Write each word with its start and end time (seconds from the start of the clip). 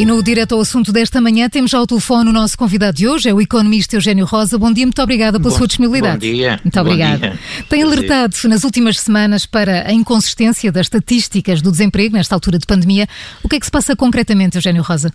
E 0.00 0.06
no 0.06 0.22
direto 0.22 0.54
ao 0.54 0.62
assunto 0.62 0.92
desta 0.92 1.20
manhã 1.20 1.46
temos 1.50 1.74
ao 1.74 1.86
telefone 1.86 2.30
o 2.30 2.32
nosso 2.32 2.56
convidado 2.56 2.96
de 2.96 3.06
hoje, 3.06 3.28
é 3.28 3.34
o 3.34 3.38
economista 3.38 3.96
Eugênio 3.96 4.24
Rosa. 4.24 4.56
Bom 4.56 4.72
dia, 4.72 4.86
muito 4.86 5.02
obrigada 5.02 5.38
pela 5.38 5.50
bom, 5.50 5.58
sua 5.58 5.66
disponibilidade. 5.66 6.26
Bom 6.26 6.34
dia. 6.36 6.58
Muito 6.64 6.80
obrigada. 6.80 7.38
Tem 7.68 7.82
alertado 7.82 8.34
nas 8.44 8.64
últimas 8.64 8.98
semanas 8.98 9.44
para 9.44 9.86
a 9.86 9.92
inconsistência 9.92 10.72
das 10.72 10.86
estatísticas 10.86 11.60
do 11.60 11.70
desemprego 11.70 12.16
nesta 12.16 12.34
altura 12.34 12.58
de 12.58 12.64
pandemia. 12.64 13.06
O 13.42 13.48
que 13.48 13.56
é 13.56 13.60
que 13.60 13.66
se 13.66 13.70
passa 13.70 13.94
concretamente, 13.94 14.56
Eugênio 14.56 14.82
Rosa? 14.82 15.12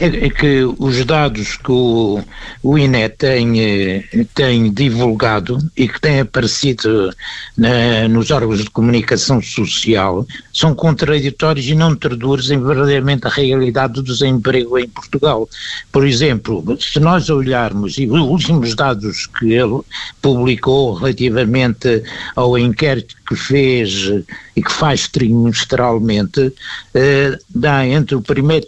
é, 0.00 0.26
é 0.26 0.30
que 0.30 0.64
os 0.78 1.04
dados 1.04 1.56
que 1.56 1.70
o, 1.70 2.22
o 2.62 2.78
INE 2.78 3.08
tem, 3.10 3.60
eh, 3.60 4.04
tem 4.34 4.72
divulgado 4.72 5.58
e 5.76 5.86
que 5.86 6.00
têm 6.00 6.20
aparecido 6.20 7.14
na, 7.56 8.08
nos 8.08 8.30
órgãos 8.30 8.62
de 8.64 8.70
comunicação 8.70 9.42
social 9.42 10.26
são 10.60 10.74
contraditórios 10.74 11.66
e 11.66 11.74
não 11.74 11.96
traduzem 11.96 12.62
verdadeiramente 12.62 13.26
a 13.26 13.30
realidade 13.30 13.94
do 13.94 14.02
desemprego 14.02 14.78
em 14.78 14.86
Portugal. 14.86 15.48
Por 15.90 16.06
exemplo, 16.06 16.62
se 16.78 17.00
nós 17.00 17.30
olharmos 17.30 17.96
e 17.96 18.06
os 18.06 18.20
últimos 18.20 18.74
dados 18.74 19.26
que 19.26 19.54
ele 19.54 19.80
publicou 20.20 20.92
relativamente 20.94 22.02
ao 22.36 22.58
inquérito 22.58 23.16
que 23.26 23.36
fez 23.36 24.10
e 24.56 24.62
que 24.62 24.72
faz 24.72 25.06
trimestralmente, 25.08 26.52
eh, 26.92 27.38
dá 27.48 27.86
entre 27.86 28.16
o 28.16 28.20
primeiro, 28.20 28.66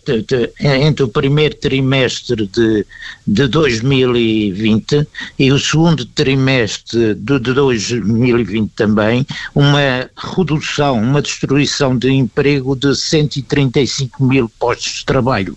entre 0.61 1.03
o 1.03 1.09
primeiro 1.09 1.57
trimestre 1.57 2.47
de, 2.47 2.87
de 3.27 3.49
2020 3.49 5.07
e 5.37 5.51
o 5.51 5.59
segundo 5.59 6.07
trimestre 6.07 7.15
de, 7.17 7.41
de 7.41 7.53
2020 7.53 8.71
também, 8.77 9.27
uma 9.53 10.09
redução, 10.17 11.03
uma 11.03 11.21
destruição 11.21 11.82
de 11.91 12.11
emprego 12.11 12.77
de 12.77 12.95
135 12.95 14.25
mil 14.25 14.49
postos 14.59 14.99
de 14.99 15.05
trabalho. 15.05 15.57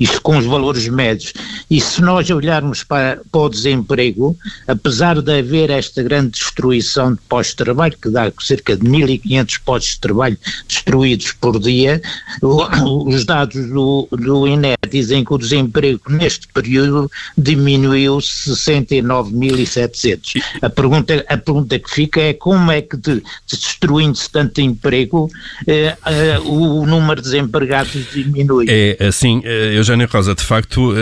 Isso 0.00 0.20
com 0.22 0.38
os 0.38 0.46
valores 0.46 0.88
médios. 0.88 1.32
E 1.70 1.80
se 1.80 2.00
nós 2.00 2.30
olharmos 2.30 2.82
para, 2.82 3.20
para 3.30 3.40
o 3.40 3.48
desemprego, 3.48 4.36
apesar 4.66 5.20
de 5.20 5.38
haver 5.38 5.70
esta 5.70 6.02
grande 6.02 6.30
destruição 6.30 7.12
de 7.12 7.20
postos 7.28 7.54
de 7.54 7.64
trabalho, 7.64 7.98
que 8.00 8.08
dá 8.08 8.32
cerca 8.40 8.76
de 8.76 8.86
1.500 8.86 9.60
postos 9.64 9.92
de 9.92 10.00
trabalho 10.00 10.38
destruídos 10.66 11.32
por 11.32 11.60
dia. 11.60 12.00
Os 12.42 13.24
dados 13.24 13.68
do, 13.68 14.08
do 14.10 14.46
INE 14.46 14.74
dizem 14.88 15.24
que 15.24 15.34
o 15.34 15.38
desemprego 15.38 16.00
neste 16.08 16.46
período 16.48 17.10
diminuiu 17.36 18.18
69.700. 18.18 20.42
A 20.62 20.70
pergunta, 20.70 21.24
a 21.28 21.36
pergunta 21.36 21.76
que 21.78 21.90
fica 21.90 22.20
é 22.20 22.32
como 22.32 22.70
é 22.70 22.80
que, 22.82 22.96
de, 22.96 23.22
destruindo-se 23.46 24.30
tanto 24.30 24.60
emprego, 24.60 25.28
eh, 25.66 25.96
eh, 26.04 26.38
o 26.44 26.84
número 26.86 27.20
de 27.20 27.30
desempregados 27.30 27.92
diminui? 28.12 28.66
É 28.68 29.06
assim, 29.06 29.40
eh, 29.44 29.74
Eugênio 29.76 30.08
Rosa, 30.10 30.34
de 30.34 30.42
facto, 30.42 30.92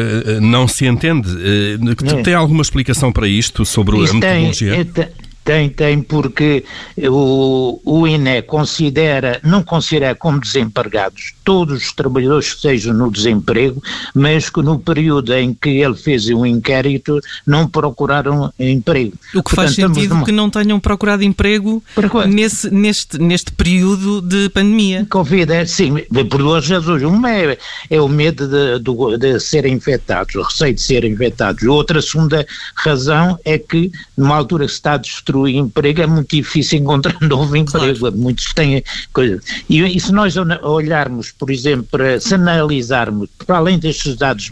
não 0.41 0.69
se 0.69 0.87
entende. 0.87 1.29
É. 1.41 2.23
Tem 2.23 2.35
alguma 2.35 2.63
explicação 2.63 3.13
para 3.13 3.27
isto 3.27 3.65
sobre 3.65 3.99
isto 3.99 4.17
a 4.17 4.21
metodologia? 4.21 4.85
Tem, 4.85 5.09
tem, 5.45 5.69
tem, 5.69 6.03
porque 6.03 6.65
o, 6.99 7.81
o 7.85 8.07
INE 8.07 8.43
considera, 8.43 9.39
não 9.43 9.63
considera 9.63 10.15
como 10.15 10.41
desempregados 10.41 11.35
todos 11.45 11.83
os 11.83 11.92
trabalhadores 11.92 12.50
que 12.50 12.56
estejam 12.56 12.95
no 12.95 13.11
desemprego, 13.11 13.83
mas 14.14 14.48
que 14.48 14.62
no 14.62 14.78
período 14.78 15.33
em 15.34 15.53
que 15.53 15.69
ele 15.69 15.95
fez 15.95 16.28
o 16.28 16.39
um 16.39 16.47
inquérito 16.47 17.20
não 17.47 17.69
procuraram 17.69 18.52
emprego. 18.58 19.13
O 19.35 19.42
que 19.42 19.55
Portanto, 19.55 19.55
faz 19.55 19.74
sentido 19.74 20.14
numa... 20.14 20.24
que 20.24 20.33
não 20.33 20.48
tenham 20.48 20.80
procurado 20.80 21.23
emprego 21.23 21.83
nesse, 22.29 22.70
neste, 22.70 23.19
neste 23.19 23.52
período 23.52 24.20
de 24.23 24.48
pandemia. 24.48 25.07
Covid, 25.11 25.52
é, 25.52 25.67
sim, 25.67 25.95
por 26.30 26.39
duas 26.39 26.69
razões. 26.69 27.02
Uma 27.02 27.30
é, 27.30 27.58
é 27.90 28.01
o 28.01 28.08
medo 28.08 28.48
de, 28.48 28.79
de, 28.79 29.19
de 29.19 29.40
serem 29.40 29.74
infectados, 29.74 30.35
o 30.35 30.42
receio 30.42 30.74
de 30.74 30.80
serem 30.80 31.13
infectados. 31.13 31.63
Outra 31.64 32.01
segunda 32.01 32.46
razão 32.74 33.39
é 33.45 33.58
que 33.58 33.92
numa 34.17 34.36
altura 34.36 34.64
que 34.64 34.70
se 34.70 34.77
está 34.77 34.95
a 34.95 34.98
destruir 34.98 35.57
emprego 35.57 36.01
é 36.01 36.07
muito 36.07 36.35
difícil 36.35 36.79
encontrar 36.80 37.17
novo 37.20 37.57
emprego. 37.57 37.98
Claro. 37.98 38.17
Muitos 38.17 38.52
têm 38.55 38.83
coisas. 39.13 39.45
E, 39.69 39.80
e 39.80 40.01
se 40.01 40.13
nós 40.13 40.35
olharmos 40.63 41.33
por 41.39 41.50
exemplo, 41.50 41.86
para 41.90 42.20
se 42.20 42.34
analisarmos, 42.34 43.28
para 43.46 43.56
além 43.56 43.78
destes 43.78 44.17
dados 44.17 44.50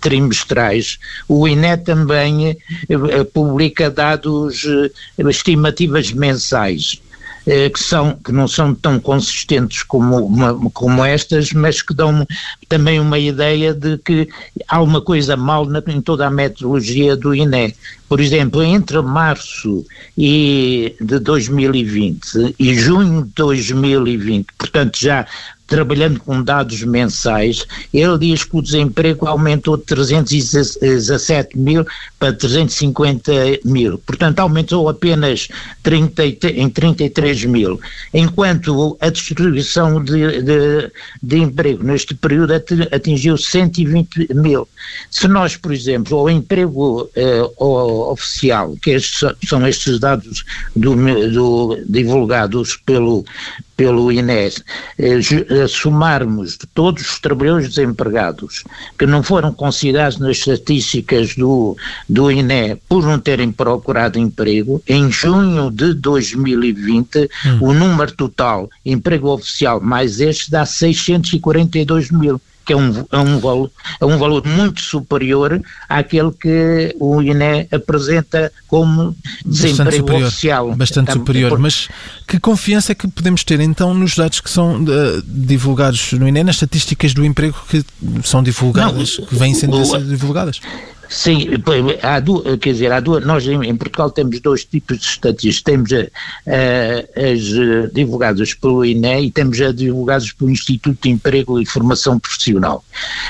trimestrais, 0.00 0.98
o 1.28 1.46
INE 1.46 1.76
também 1.76 2.56
eh, 2.88 3.24
publica 3.24 3.90
dados, 3.90 4.64
eh, 4.64 4.90
estimativas 5.28 6.12
mensais. 6.12 7.00
Eh, 7.46 7.70
que, 7.70 7.80
são, 7.80 8.18
que 8.22 8.32
não 8.32 8.46
são 8.46 8.74
tão 8.74 9.00
consistentes 9.00 9.82
como, 9.82 10.26
uma, 10.26 10.70
como 10.70 11.04
estas, 11.04 11.52
mas 11.52 11.80
que 11.80 11.94
dão 11.94 12.26
também 12.68 13.00
uma 13.00 13.18
ideia 13.18 13.72
de 13.72 13.96
que 13.98 14.28
há 14.68 14.80
uma 14.82 15.00
coisa 15.00 15.36
mal 15.36 15.64
na, 15.64 15.82
em 15.88 16.02
toda 16.02 16.26
a 16.26 16.30
metodologia 16.30 17.16
do 17.16 17.34
INE. 17.34 17.74
Por 18.08 18.20
exemplo, 18.20 18.62
entre 18.62 19.00
março 19.00 19.86
e, 20.18 20.94
de 21.00 21.18
2020 21.18 22.54
e 22.58 22.74
junho 22.74 23.24
de 23.24 23.32
2020, 23.36 24.46
portanto 24.58 24.98
já 24.98 25.26
trabalhando 25.70 26.18
com 26.18 26.42
dados 26.42 26.82
mensais, 26.82 27.64
ele 27.94 28.18
diz 28.18 28.42
que 28.42 28.56
o 28.56 28.60
desemprego 28.60 29.24
aumentou 29.24 29.76
de 29.76 29.84
317 29.84 31.56
mil 31.56 31.86
para 32.18 32.32
350 32.32 33.32
mil. 33.64 33.96
Portanto, 33.98 34.40
aumentou 34.40 34.88
apenas 34.88 35.46
30, 35.84 36.24
em 36.56 36.68
33 36.68 37.44
mil. 37.44 37.80
Enquanto 38.12 38.98
a 39.00 39.08
distribuição 39.10 40.02
de, 40.02 40.42
de, 40.42 40.90
de 41.22 41.36
emprego 41.38 41.84
neste 41.84 42.16
período 42.16 42.52
atingiu 42.90 43.38
120 43.38 44.34
mil. 44.34 44.66
Se 45.08 45.28
nós, 45.28 45.56
por 45.56 45.72
exemplo, 45.72 46.20
o 46.20 46.28
emprego 46.28 47.08
eh, 47.14 47.42
oficial, 47.56 48.76
que 48.82 48.90
estes, 48.90 49.20
são 49.46 49.64
estes 49.64 50.00
dados 50.00 50.44
do, 50.74 50.96
do, 51.30 51.78
divulgados 51.86 52.76
pelo, 52.84 53.24
pelo 53.80 54.12
INES, 54.12 54.62
eh, 54.98 55.66
somarmos 55.66 56.58
de 56.58 56.66
todos 56.66 57.12
os 57.12 57.18
trabalhadores 57.18 57.70
desempregados 57.70 58.62
que 58.98 59.06
não 59.06 59.22
foram 59.22 59.54
considerados 59.54 60.18
nas 60.18 60.36
estatísticas 60.36 61.34
do, 61.34 61.74
do 62.06 62.30
INE 62.30 62.76
por 62.86 63.02
não 63.02 63.18
terem 63.18 63.50
procurado 63.50 64.18
emprego, 64.18 64.82
em 64.86 65.10
junho 65.10 65.70
de 65.70 65.94
2020, 65.94 67.20
hum. 67.22 67.58
o 67.62 67.72
número 67.72 68.12
total 68.12 68.68
emprego 68.84 69.30
oficial 69.30 69.80
mais 69.80 70.20
este 70.20 70.50
dá 70.50 70.66
642 70.66 72.10
mil 72.10 72.38
que 72.70 72.74
é 72.74 72.76
um, 72.76 73.04
é 73.10 73.18
um, 73.18 73.40
valor, 73.40 73.70
é 74.00 74.06
um 74.06 74.16
valor 74.16 74.46
muito 74.46 74.80
superior 74.80 75.60
àquele 75.88 76.30
que 76.30 76.94
o 77.00 77.20
INE 77.20 77.66
apresenta 77.72 78.52
como 78.68 79.16
desemprego 79.44 79.96
superior, 79.96 80.28
oficial. 80.28 80.74
Bastante 80.76 81.12
superior, 81.12 81.58
mas 81.58 81.88
que 82.28 82.38
confiança 82.38 82.92
é 82.92 82.94
que 82.94 83.08
podemos 83.08 83.42
ter 83.42 83.58
então 83.58 83.92
nos 83.92 84.14
dados 84.14 84.38
que 84.38 84.48
são 84.48 84.76
uh, 84.84 85.22
divulgados 85.26 86.12
no 86.12 86.28
INE, 86.28 86.44
nas 86.44 86.54
estatísticas 86.56 87.12
do 87.12 87.24
emprego 87.24 87.56
que 87.68 87.84
são 88.22 88.40
divulgadas, 88.40 89.18
Não, 89.18 89.26
que 89.26 89.34
vêm 89.34 89.52
sendo 89.52 89.76
o, 89.76 90.04
divulgadas? 90.04 90.60
Sim, 91.10 91.48
há 92.04 92.20
duas, 92.20 92.56
quer 92.60 92.72
dizer, 92.72 92.92
há 92.92 93.00
duas, 93.00 93.26
nós 93.26 93.44
em, 93.44 93.76
Portugal 93.76 94.12
temos 94.12 94.38
dois 94.38 94.64
tipos 94.64 94.96
de 94.96 95.06
estatísticas, 95.06 95.60
temos 95.60 95.92
a, 95.92 96.02
a, 96.46 97.32
as 97.32 97.40
eh, 97.52 97.90
divulgadas 97.92 98.54
pelo 98.54 98.84
INE 98.84 99.26
e 99.26 99.30
temos 99.32 99.60
as 99.60 99.74
divulgadas 99.74 100.30
pelo 100.30 100.52
Instituto 100.52 100.96
de 101.02 101.10
Emprego 101.10 101.60
e 101.60 101.66
Formação 101.66 102.16
Profissional. 102.16 102.84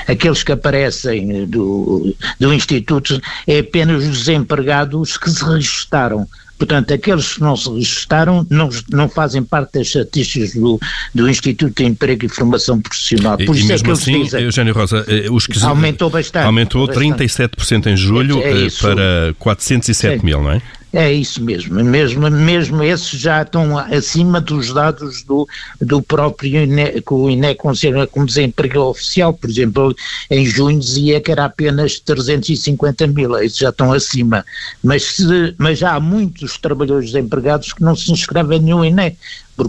Aqueles 0.07 0.43
que 0.43 0.51
aparecem 0.51 1.47
do, 1.47 2.15
do 2.39 2.53
Instituto 2.53 3.19
é 3.47 3.59
apenas 3.59 4.03
os 4.03 4.19
desempregados 4.25 5.17
que 5.17 5.31
se 5.31 5.43
registaram 5.43 6.27
Portanto, 6.61 6.93
aqueles 6.93 7.33
que 7.33 7.41
não 7.41 7.57
se 7.57 7.67
registaram 7.71 8.45
não, 8.47 8.69
não 8.87 9.09
fazem 9.09 9.41
parte 9.41 9.79
das 9.79 9.87
estatísticas 9.87 10.53
do, 10.53 10.79
do 11.11 11.27
Instituto 11.27 11.73
de 11.75 11.85
Emprego 11.85 12.27
e 12.27 12.29
Formação 12.29 12.79
Profissional. 12.79 13.35
Por 13.35 13.55
e, 13.55 13.59
isso 13.59 13.67
e 13.67 13.71
é 13.71 13.71
mesmo 13.71 13.87
é 13.87 13.87
que 13.87 13.99
assim, 13.99 14.23
dizem, 14.23 14.43
Eugênio 14.43 14.71
Rosa, 14.71 15.03
eh, 15.07 15.25
os 15.31 15.47
que 15.47 15.57
aumentou 15.65 16.11
bastante. 16.11 16.45
Aumentou 16.45 16.85
bastante. 16.85 17.15
37% 17.15 17.87
em 17.87 17.97
julho 17.97 18.43
é 18.43 18.67
eh, 18.67 18.69
para 18.79 19.33
407 19.39 20.19
é. 20.19 20.23
mil, 20.23 20.43
não 20.43 20.51
é? 20.51 20.61
É 20.93 21.09
isso 21.09 21.41
mesmo, 21.41 21.81
mesmo, 21.85 22.29
mesmo 22.29 22.83
esses 22.83 23.17
já 23.17 23.43
estão 23.43 23.77
acima 23.77 24.41
dos 24.41 24.73
dados 24.73 25.23
do, 25.23 25.47
do 25.79 26.01
próprio 26.01 26.63
INE, 26.63 27.01
que 27.01 27.13
o 27.13 27.29
INE 27.29 27.55
considera 27.55 28.05
como 28.05 28.25
desemprego 28.25 28.81
oficial, 28.81 29.33
por 29.33 29.49
exemplo, 29.49 29.95
em 30.29 30.45
junho 30.45 30.79
dizia 30.79 31.21
que 31.21 31.31
era 31.31 31.45
apenas 31.45 31.97
350 32.01 33.07
mil, 33.07 33.37
esses 33.37 33.57
já 33.57 33.69
estão 33.69 33.93
acima, 33.93 34.45
mas, 34.83 35.03
se, 35.03 35.55
mas 35.57 35.81
há 35.81 35.97
muitos 35.97 36.57
trabalhadores 36.57 37.13
desempregados 37.13 37.71
que 37.71 37.81
não 37.81 37.95
se 37.95 38.11
inscrevem 38.11 38.59
no 38.59 38.83
INE, 38.83 39.17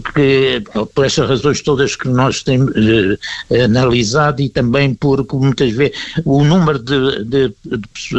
porque 0.00 0.62
por 0.94 1.04
essas 1.04 1.28
razões 1.28 1.60
todas 1.60 1.96
que 1.96 2.08
nós 2.08 2.42
temos 2.42 2.72
eh, 2.76 3.64
analisado 3.64 4.42
e 4.42 4.48
também 4.48 4.94
porque 4.94 5.36
muitas 5.36 5.72
vezes 5.72 5.96
o 6.24 6.44
número 6.44 6.78
de, 6.78 7.24
de, 7.24 7.54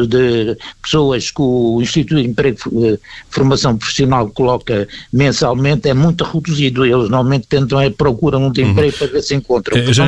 de, 0.07 0.57
pessoas 0.81 1.31
que 1.31 1.41
o 1.41 1.79
Instituto 1.81 2.21
de 2.21 2.27
Emprego 2.27 2.57
e 2.73 2.99
Formação 3.29 3.77
Profissional 3.77 4.29
coloca 4.29 4.87
mensalmente 5.11 5.89
é 5.89 5.93
muito 5.93 6.23
reduzido. 6.23 6.85
Eles 6.85 7.09
normalmente 7.09 7.47
tentam, 7.47 7.79
é, 7.79 7.89
procuram 7.89 8.47
um 8.47 8.51
de 8.51 8.61
uhum. 8.61 8.71
emprego 8.71 8.91
uhum. 8.91 8.97
para 8.99 9.07
ver 9.07 9.21
se 9.21 9.35
encontram. 9.35 9.77
É, 9.77 9.93
já 9.93 10.05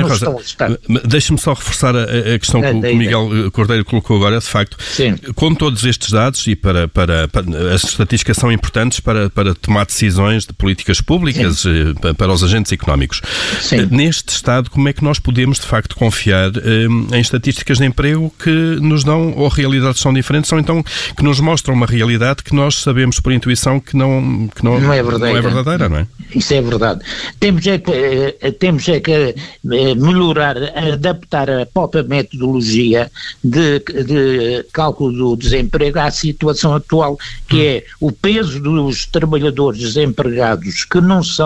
Deixe-me 1.05 1.37
só 1.37 1.53
reforçar 1.53 1.95
a, 1.95 2.03
a 2.03 2.39
questão 2.39 2.63
é, 2.63 2.71
que, 2.71 2.77
o 2.77 2.95
Miguel 2.95 3.51
Cordeiro 3.51 3.85
colocou 3.85 4.17
agora, 4.17 4.39
de 4.39 4.45
facto. 4.45 4.77
Sim. 4.81 5.15
Com 5.35 5.53
todos 5.53 5.83
estes 5.85 6.11
dados 6.11 6.45
e 6.47 6.55
para, 6.55 6.87
para, 6.87 7.27
para 7.27 7.73
as 7.73 7.83
estatísticas 7.83 8.37
são 8.37 8.51
importantes 8.51 8.99
para, 8.99 9.29
para 9.29 9.53
tomar 9.55 9.85
decisões 9.85 10.45
de 10.45 10.53
políticas 10.53 11.01
públicas 11.01 11.54
Sim. 11.55 11.95
Eh, 12.03 12.13
para 12.13 12.31
os 12.31 12.43
agentes 12.43 12.71
económicos. 12.71 13.21
Sim. 13.61 13.77
Eh, 13.77 13.87
neste 13.89 14.29
estado, 14.29 14.69
como 14.69 14.87
é 14.89 14.93
que 14.93 15.03
nós 15.03 15.19
podemos 15.19 15.59
de 15.59 15.65
facto 15.65 15.95
confiar 15.95 16.51
eh, 16.57 17.15
em 17.15 17.19
estatísticas 17.19 17.77
de 17.77 17.85
emprego 17.85 18.33
que 18.41 18.49
nos 18.49 19.03
dão 19.03 19.33
ou 19.35 19.47
realidades 19.47 20.01
são 20.01 20.13
diferentes 20.13 20.51
ou 20.51 20.59
então 20.59 20.83
que 21.15 21.23
nos 21.23 21.39
mostram 21.39 21.73
uma 21.73 21.85
realidade 21.85 22.43
que 22.43 22.53
nós 22.53 22.75
sabemos 22.75 23.19
por 23.19 23.31
intuição 23.31 23.79
que 23.79 23.95
não, 23.95 24.49
que 24.55 24.63
não, 24.63 24.79
não, 24.79 24.93
é, 24.93 25.01
verdadeira. 25.01 25.31
não 25.31 25.37
é 25.37 25.41
verdadeira, 25.41 25.89
não 25.89 25.97
é? 25.97 26.07
Isso 26.33 26.53
é 26.53 26.61
verdade. 26.61 27.01
Temos 27.39 27.65
é 27.67 27.77
que, 27.77 28.51
temos 28.59 28.87
é 28.87 28.99
que 28.99 29.35
melhorar, 29.63 30.57
adaptar 30.93 31.49
a 31.49 31.65
própria 31.65 32.03
metodologia 32.03 33.11
de, 33.43 33.79
de 33.79 34.65
cálculo 34.73 35.11
do 35.11 35.35
desemprego 35.35 35.99
à 35.99 36.11
situação 36.11 36.73
atual, 36.73 37.17
que 37.47 37.55
hum. 37.55 37.61
é 37.61 37.83
o 37.99 38.11
peso 38.11 38.59
dos 38.59 39.05
trabalhadores 39.05 39.79
desempregados 39.79 40.83
que 40.85 40.99
não 41.01 41.23
são, 41.23 41.44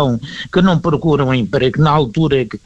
que 0.52 0.62
não 0.62 0.80
procuram 0.80 1.34
emprego 1.34 1.82
na 1.82 1.92
altura 1.92 2.46
que, 2.46 2.60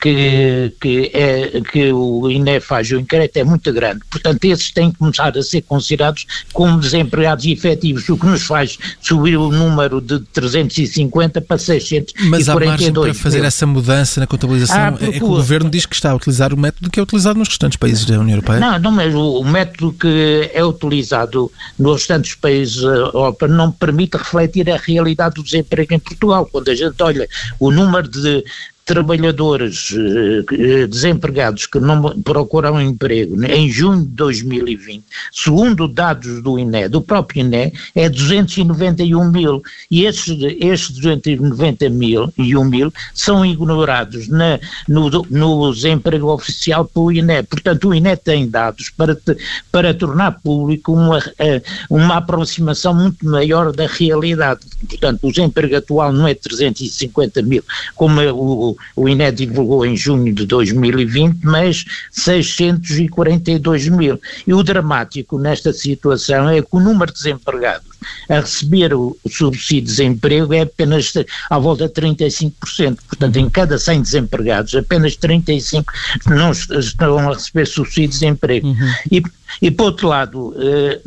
que, 0.00 0.72
que, 0.80 1.10
é, 1.14 1.60
que 1.60 1.92
o 1.92 2.30
INE 2.30 2.60
faz 2.60 2.90
o 2.90 2.98
inquérito 2.98 3.36
é 3.36 3.44
muito 3.44 3.72
grande. 3.72 4.00
Portanto, 4.10 4.44
esses 4.44 4.70
têm 4.70 4.90
que 4.90 4.98
começar 4.98 5.36
a 5.36 5.42
ser 5.42 5.62
considerados 5.62 6.26
como 6.52 6.78
desempregados 6.78 7.44
efetivos, 7.46 8.08
o 8.08 8.16
que 8.16 8.26
nos 8.26 8.42
faz 8.42 8.78
subir 9.00 9.36
o 9.36 9.50
número 9.50 10.00
de 10.00 10.20
350 10.20 11.40
para 11.40 11.58
642. 11.58 12.30
Mas 12.30 12.48
há 12.48 12.54
margem 12.54 12.92
para 12.92 13.14
fazer 13.14 13.44
essa 13.44 13.66
mudança 13.66 14.20
na 14.20 14.26
contabilização? 14.26 14.76
Ah, 14.76 14.94
é 15.00 15.12
que 15.12 15.24
o 15.24 15.28
governo 15.28 15.70
diz 15.70 15.86
que 15.86 15.94
está 15.94 16.10
a 16.10 16.14
utilizar 16.14 16.52
o 16.52 16.56
método 16.56 16.90
que 16.90 16.98
é 16.98 17.02
utilizado 17.02 17.38
nos 17.38 17.48
restantes 17.48 17.76
países 17.76 18.04
da 18.04 18.18
União 18.18 18.36
Europeia? 18.36 18.60
Não, 18.60 18.78
não 18.78 18.90
mas 18.90 19.14
o, 19.14 19.40
o 19.40 19.44
método 19.44 19.92
que 19.92 20.50
é 20.52 20.64
utilizado 20.64 21.50
nos 21.78 22.00
restantes 22.00 22.34
países 22.34 22.82
da 22.82 22.88
Europa 22.88 23.48
não 23.48 23.70
permite 23.70 24.16
refletir 24.16 24.70
a 24.70 24.76
realidade 24.76 25.34
do 25.36 25.42
desemprego 25.42 25.94
em 25.94 25.98
Portugal. 25.98 26.46
Quando 26.50 26.68
a 26.70 26.74
gente 26.74 27.02
olha 27.02 27.28
o 27.58 27.70
número 27.70 28.08
de 28.08 28.44
trabalhadores 28.90 29.94
eh, 29.96 30.84
desempregados 30.88 31.64
que 31.64 31.78
não 31.78 32.20
procuram 32.22 32.82
emprego 32.82 33.36
né, 33.36 33.56
em 33.56 33.70
junho 33.70 34.00
de 34.00 34.08
2020, 34.08 35.04
segundo 35.30 35.86
dados 35.86 36.42
do 36.42 36.58
INE, 36.58 36.88
do 36.88 37.00
próprio 37.00 37.42
INE, 37.42 37.72
é 37.94 38.08
291 38.08 39.30
mil. 39.30 39.62
E 39.88 40.06
estes, 40.06 40.36
estes 40.58 40.96
290 40.96 41.88
mil 41.88 42.32
e 42.36 42.56
1 42.56 42.64
mil 42.64 42.92
são 43.14 43.46
ignorados 43.46 44.26
na, 44.26 44.58
no, 44.88 45.08
no 45.30 45.72
desemprego 45.72 46.26
oficial 46.32 46.84
pelo 46.84 47.12
INE. 47.12 47.44
Portanto, 47.44 47.90
o 47.90 47.94
INE 47.94 48.16
tem 48.16 48.50
dados 48.50 48.90
para, 48.90 49.14
te, 49.14 49.36
para 49.70 49.94
tornar 49.94 50.40
público 50.42 50.92
uma, 50.92 51.22
eh, 51.38 51.62
uma 51.88 52.16
aproximação 52.16 52.92
muito 52.92 53.24
maior 53.24 53.70
da 53.70 53.86
realidade. 53.86 54.62
Portanto, 54.88 55.20
o 55.22 55.30
desemprego 55.30 55.76
atual 55.76 56.12
não 56.12 56.26
é 56.26 56.34
350 56.34 57.40
mil, 57.42 57.62
como 57.94 58.20
é 58.20 58.32
o, 58.32 58.76
o 58.94 59.08
INE 59.08 59.30
divulgou 59.32 59.84
em 59.84 59.96
junho 59.96 60.32
de 60.34 60.46
2020, 60.46 61.40
mas 61.42 61.84
642 62.10 63.88
mil. 63.88 64.20
E 64.46 64.54
o 64.54 64.62
dramático 64.62 65.38
nesta 65.38 65.72
situação 65.72 66.48
é 66.48 66.60
que 66.60 66.68
o 66.70 66.80
número 66.80 67.12
de 67.12 67.18
desempregados 67.18 67.89
a 68.28 68.40
receber 68.40 68.94
o, 68.94 69.16
o 69.24 69.28
subsídio 69.28 69.82
de 69.82 69.86
desemprego 69.86 70.54
é 70.54 70.62
apenas 70.62 71.12
à 71.48 71.58
volta 71.58 71.88
de 71.88 71.94
35%. 71.94 72.98
Portanto, 73.08 73.36
em 73.36 73.48
cada 73.48 73.78
100 73.78 74.02
desempregados, 74.02 74.74
apenas 74.74 75.16
35 75.16 75.92
não 76.26 76.50
estão 76.50 77.18
a 77.18 77.34
receber 77.34 77.66
subsídio 77.66 78.10
de 78.10 78.14
desemprego. 78.14 78.68
Uhum. 78.68 78.92
E, 79.10 79.22
e, 79.60 79.70
por 79.70 79.86
outro 79.86 80.08
lado, 80.08 80.54
eh, 80.58 81.00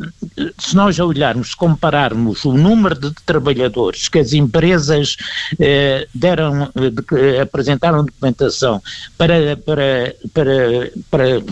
se 0.58 0.76
nós 0.76 0.98
olharmos, 0.98 1.50
se 1.50 1.56
compararmos 1.56 2.44
o 2.44 2.52
número 2.52 2.94
de 2.94 3.12
trabalhadores 3.24 4.08
que 4.08 4.18
as 4.18 4.32
empresas 4.32 5.16
eh, 5.58 6.06
deram, 6.14 6.70
eh, 7.16 7.40
apresentaram 7.40 8.04
documentação 8.04 8.82
para, 9.16 9.56
para, 9.56 10.14
para, 10.32 10.90
para 11.10 11.42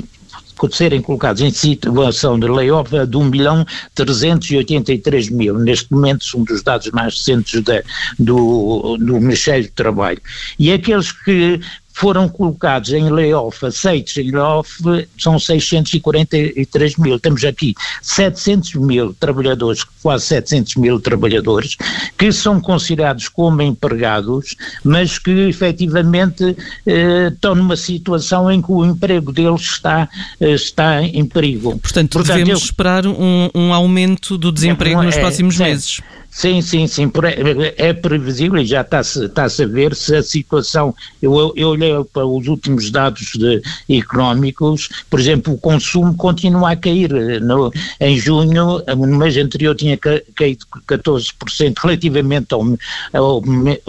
serem 0.70 1.00
colocados 1.00 1.42
em 1.42 1.50
situação 1.50 2.38
de 2.38 2.46
layoff 2.46 2.90
de 3.06 3.16
1 3.16 3.24
milhão 3.24 3.66
383 3.94 5.30
mil. 5.30 5.58
Neste 5.58 5.92
momento 5.92 6.24
são 6.24 6.44
dos 6.44 6.62
dados 6.62 6.90
mais 6.90 7.14
recentes 7.14 7.60
da, 7.62 7.82
do, 8.18 8.96
do 8.98 9.20
Ministério 9.20 9.64
do 9.64 9.72
Trabalho. 9.72 10.20
E 10.58 10.72
aqueles 10.72 11.12
que 11.12 11.60
foram 11.92 12.28
colocados 12.28 12.92
em 12.92 13.10
layoff, 13.10 13.64
aceitos 13.64 14.16
em 14.16 14.30
layoff, 14.30 14.82
são 15.18 15.38
643 15.38 16.96
mil. 16.96 17.18
Temos 17.18 17.44
aqui 17.44 17.74
700 18.00 18.74
mil 18.74 19.14
trabalhadores, 19.14 19.84
quase 20.02 20.26
700 20.26 20.76
mil 20.76 21.00
trabalhadores, 21.00 21.76
que 22.16 22.32
são 22.32 22.60
considerados 22.60 23.28
como 23.28 23.62
empregados, 23.62 24.56
mas 24.82 25.18
que 25.18 25.30
efetivamente 25.48 26.56
eh, 26.86 27.30
estão 27.32 27.54
numa 27.54 27.76
situação 27.76 28.50
em 28.50 28.60
que 28.60 28.72
o 28.72 28.84
emprego 28.84 29.32
deles 29.32 29.62
está, 29.62 30.08
eh, 30.40 30.50
está 30.52 31.02
em 31.02 31.24
perigo. 31.24 31.78
Portanto, 31.78 32.12
Portanto 32.12 32.26
devemos 32.26 32.60
eu, 32.60 32.64
esperar 32.64 33.06
um, 33.06 33.50
um, 33.54 33.72
aumento 33.72 34.38
do 34.38 34.50
desemprego 34.50 35.02
é, 35.02 35.06
nos 35.06 35.16
próximos 35.16 35.60
é, 35.60 35.64
meses. 35.64 36.00
Sim, 36.34 36.62
sim, 36.62 36.86
sim, 36.86 37.12
é 37.76 37.92
previsível 37.92 38.58
e 38.58 38.64
já 38.64 38.80
está-se 38.80 39.26
está 39.26 39.44
a 39.44 39.66
ver 39.66 39.94
se 39.94 40.16
a 40.16 40.22
situação, 40.22 40.94
eu, 41.20 41.52
eu 41.54 41.68
olhei 41.68 41.92
para 42.10 42.24
os 42.24 42.48
últimos 42.48 42.90
dados 42.90 43.32
de, 43.34 43.60
económicos, 43.90 44.88
por 45.10 45.20
exemplo, 45.20 45.52
o 45.52 45.58
consumo 45.58 46.14
continua 46.16 46.70
a 46.72 46.76
cair, 46.76 47.12
no, 47.42 47.70
em 48.00 48.18
junho, 48.18 48.82
no 48.96 49.18
mês 49.18 49.36
anterior 49.36 49.74
tinha 49.74 49.98
caído 49.98 50.64
14% 50.88 51.74
relativamente 51.82 52.54
ao, 52.54 52.62
ao 53.12 53.42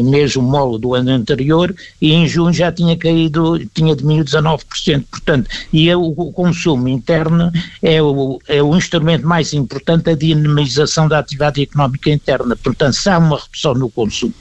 mesmo 0.04 0.44
molo 0.44 0.78
do 0.78 0.96
ano 0.96 1.12
anterior 1.12 1.74
e 2.01 2.12
em 2.12 2.28
junho 2.28 2.51
já 2.51 2.74
tinha 2.74 2.98
caído, 2.98 3.57
tinha 3.74 3.96
diminuído 3.96 4.29
19%, 4.29 5.06
portanto, 5.10 5.50
e 5.72 5.89
é 5.89 5.96
o, 5.96 6.08
o 6.08 6.34
consumo 6.34 6.89
interno 6.89 7.50
é 7.82 8.01
o, 8.01 8.38
é 8.50 8.62
o 8.62 8.75
instrumento 8.75 9.25
mais 9.25 9.53
importante 9.53 10.03
da 10.03 10.13
dinamização 10.13 11.08
da 11.08 11.20
atividade 11.20 11.62
económica 11.62 12.10
interna 12.10 12.33
interna, 12.34 12.56
portanto, 12.56 12.94
se 12.94 13.10
há 13.10 13.18
uma 13.18 13.38
redução 13.38 13.74
no 13.75 13.90
consumo, 13.90 14.34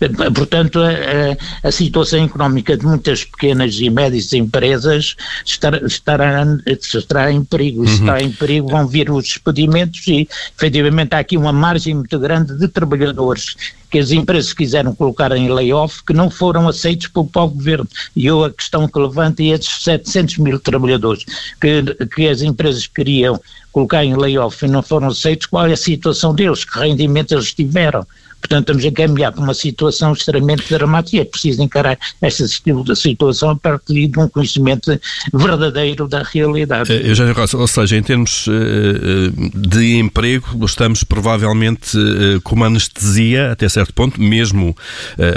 eh, 0.00 0.08
portanto, 0.34 0.80
a, 0.80 1.68
a, 1.68 1.72
situação 1.72 2.24
económica 2.24 2.76
de 2.76 2.84
muitas 2.84 3.24
pequenas 3.24 3.78
e 3.80 3.88
médias 3.88 4.32
empresas 4.32 5.16
estará, 5.44 5.78
estará, 5.86 6.44
estará 6.66 7.32
em 7.32 7.44
perigo. 7.44 7.82
Uhum. 7.82 7.94
Está 7.94 8.20
em 8.20 8.30
perigo, 8.32 8.68
vão 8.68 8.86
vir 8.86 9.10
os 9.10 9.24
despedimentos 9.24 10.06
e, 10.08 10.28
efetivamente, 10.56 11.14
há 11.14 11.18
aqui 11.18 11.36
uma 11.36 11.52
margem 11.52 11.94
muito 11.94 12.18
grande 12.18 12.56
de 12.58 12.68
trabalhadores 12.68 13.56
que 13.90 13.98
as 13.98 14.10
empresas 14.10 14.52
quiseram 14.52 14.94
colocar 14.94 15.32
em 15.32 15.48
layoff 15.48 16.02
que 16.04 16.12
não 16.12 16.30
foram 16.30 16.68
aceitos 16.68 17.08
pelo 17.08 17.26
próprio 17.26 17.56
governo. 17.56 17.88
E 18.14 18.26
eu 18.26 18.44
a 18.44 18.50
questão 18.50 18.88
que 18.88 18.98
levanto 18.98 19.40
é 19.40 19.46
esses 19.46 19.82
700 19.82 20.38
mil 20.38 20.58
trabalhadores 20.58 21.24
que, 21.60 22.06
que 22.06 22.28
as 22.28 22.42
empresas 22.42 22.86
queriam 22.86 23.40
colocar 23.72 24.04
em 24.04 24.16
layoff 24.16 24.64
e 24.64 24.68
não 24.68 24.82
foram 24.82 25.08
aceitos, 25.08 25.46
qual 25.46 25.66
é 25.66 25.72
a 25.72 25.76
situação 25.76 26.34
deles, 26.34 26.64
que 26.64 26.78
rendimento 26.78 27.32
eles 27.32 27.52
tiveram. 27.52 28.06
Portanto, 28.40 28.70
estamos 28.70 28.84
a 28.84 28.92
caminhar 28.92 29.32
para 29.32 29.42
uma 29.42 29.54
situação 29.54 30.12
extremamente 30.12 30.68
dramática 30.72 31.16
e 31.16 31.20
é 31.20 31.24
preciso 31.24 31.62
encarar 31.62 31.98
esta 32.22 32.46
situação 32.94 33.50
a 33.50 33.56
partir 33.56 34.08
de 34.08 34.18
um 34.18 34.28
conhecimento 34.28 34.98
verdadeiro 35.32 36.06
da 36.06 36.22
realidade. 36.22 36.92
Eh, 36.92 37.08
Eugênio 37.08 37.34
Rosa, 37.34 37.56
ou 37.56 37.66
seja, 37.66 37.96
em 37.96 38.02
termos 38.02 38.46
eh, 38.48 38.52
eh, 38.52 39.50
de 39.54 39.98
emprego, 39.98 40.64
estamos 40.64 41.02
provavelmente 41.02 41.96
com 42.44 42.54
uma 42.54 42.66
anestesia 42.66 43.52
até 43.52 43.68
certo 43.68 43.92
ponto, 43.92 44.20
mesmo 44.20 44.76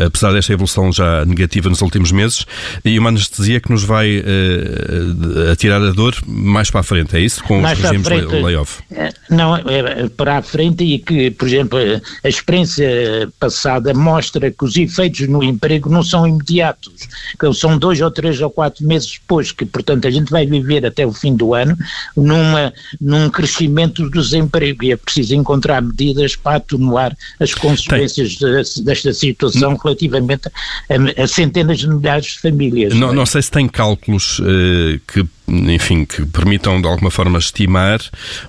apesar 0.05 0.33
desta 0.33 0.53
evolução 0.53 0.91
já 0.91 1.25
negativa 1.25 1.69
nos 1.69 1.81
últimos 1.81 2.11
meses, 2.11 2.45
e 2.83 2.97
uma 2.99 3.09
anestesia 3.09 3.59
que 3.59 3.71
nos 3.71 3.83
vai 3.83 4.23
atirar 5.51 5.81
a 5.81 5.91
dor 5.91 6.15
mais 6.25 6.69
para 6.69 6.81
a 6.81 6.83
frente, 6.83 7.15
é 7.15 7.19
isso? 7.19 7.43
Com 7.43 7.61
mais 7.61 7.77
os 7.77 7.83
regimes 7.83 8.07
frente, 8.07 8.27
layoff? 8.27 8.81
Não, 9.29 9.55
é 9.55 10.07
para 10.09 10.37
a 10.37 10.41
frente 10.41 10.83
e 10.83 10.99
que, 10.99 11.31
por 11.31 11.47
exemplo, 11.47 11.79
a 12.23 12.29
experiência 12.29 12.88
passada 13.39 13.93
mostra 13.93 14.51
que 14.51 14.63
os 14.63 14.75
efeitos 14.75 15.27
no 15.27 15.43
emprego 15.43 15.89
não 15.89 16.03
são 16.03 16.27
imediatos, 16.27 17.07
que 17.39 17.53
são 17.53 17.77
dois 17.77 18.01
ou 18.01 18.11
três 18.11 18.41
ou 18.41 18.49
quatro 18.49 18.85
meses 18.85 19.19
depois, 19.19 19.51
que 19.51 19.65
portanto 19.65 20.07
a 20.07 20.11
gente 20.11 20.29
vai 20.29 20.45
viver 20.45 20.85
até 20.85 21.05
o 21.05 21.11
fim 21.11 21.35
do 21.35 21.53
ano 21.53 21.77
numa, 22.15 22.73
num 22.99 23.29
crescimento 23.29 24.09
do 24.09 24.21
desemprego 24.21 24.83
e 24.83 24.91
é 24.91 24.97
preciso 24.97 25.35
encontrar 25.35 25.81
medidas 25.81 26.35
para 26.35 26.57
atenuar 26.57 27.15
as 27.39 27.53
consequências 27.53 28.31
de, 28.31 28.83
desta 28.83 29.13
situação 29.13 29.75
relativamente 29.75 30.47
a, 30.47 31.23
a, 31.23 31.27
centenas 31.27 31.79
de 31.79 31.89
milhares 31.89 32.25
de 32.25 32.39
famílias. 32.39 32.93
Não, 32.93 33.13
não 33.13 33.25
sei 33.25 33.41
se 33.41 33.51
tem 33.51 33.67
cálculos 33.67 34.39
uh, 34.39 34.99
que 35.07 35.25
enfim, 35.49 36.05
que 36.05 36.25
permitam 36.25 36.81
de 36.81 36.87
alguma 36.87 37.11
forma 37.11 37.39
estimar 37.39 37.99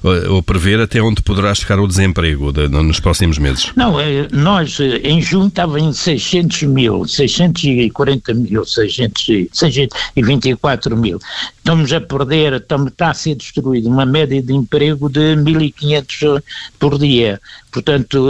ou, 0.03 0.35
ou 0.35 0.43
prever 0.43 0.81
até 0.81 1.01
onde 1.01 1.23
poderá 1.23 1.55
chegar 1.55 1.81
o 1.81 1.87
desemprego 1.87 2.53
de, 2.53 2.69
nos 2.69 3.01
próximos 3.01 3.39
meses? 3.39 3.73
Não, 3.77 4.01
eh, 4.01 4.29
nós 4.33 4.79
eh, 4.81 5.01
em 5.03 5.21
junho 5.21 5.49
estava 5.49 5.81
em 5.81 5.93
600 5.93 6.63
mil, 6.65 7.07
640 7.07 8.35
mil, 8.35 8.65
600, 8.65 9.49
624 9.53 10.97
mil. 10.97 11.19
Estamos 11.59 11.93
a 11.93 12.01
perder, 12.01 12.55
estamos, 12.55 12.93
está 12.93 13.11
a 13.11 13.15
ser 13.15 13.35
destruído 13.35 13.89
uma 13.89 14.07
média 14.07 14.43
de 14.43 14.53
emprego 14.53 15.09
de 15.09 15.37
1.500 15.37 16.43
por 16.79 16.99
dia. 16.99 17.41
Portanto, 17.71 18.27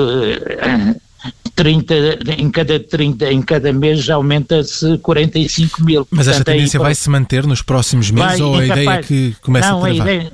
30, 1.55 1.95
em 2.39 2.51
cada 2.51 2.79
30, 2.79 3.33
em 3.33 3.43
cada 3.43 3.73
mês 3.73 4.09
aumenta-se 4.09 4.99
45 4.99 5.85
mil. 5.85 6.09
Mas 6.11 6.29
esta 6.29 6.45
tendência 6.45 6.79
aí, 6.79 6.83
vai 6.83 6.95
se 6.95 7.09
manter 7.09 7.47
nos 7.47 7.63
próximos 7.63 8.11
meses 8.11 8.39
vai, 8.39 8.43
ou 8.43 8.57
a 8.57 8.65
ideia 8.65 8.91
é 8.91 9.03
que 9.03 9.35
começa 9.41 9.71
não, 9.71 9.79
a 9.79 9.89
travar? 9.89 10.09
A 10.09 10.13
ideia, 10.13 10.33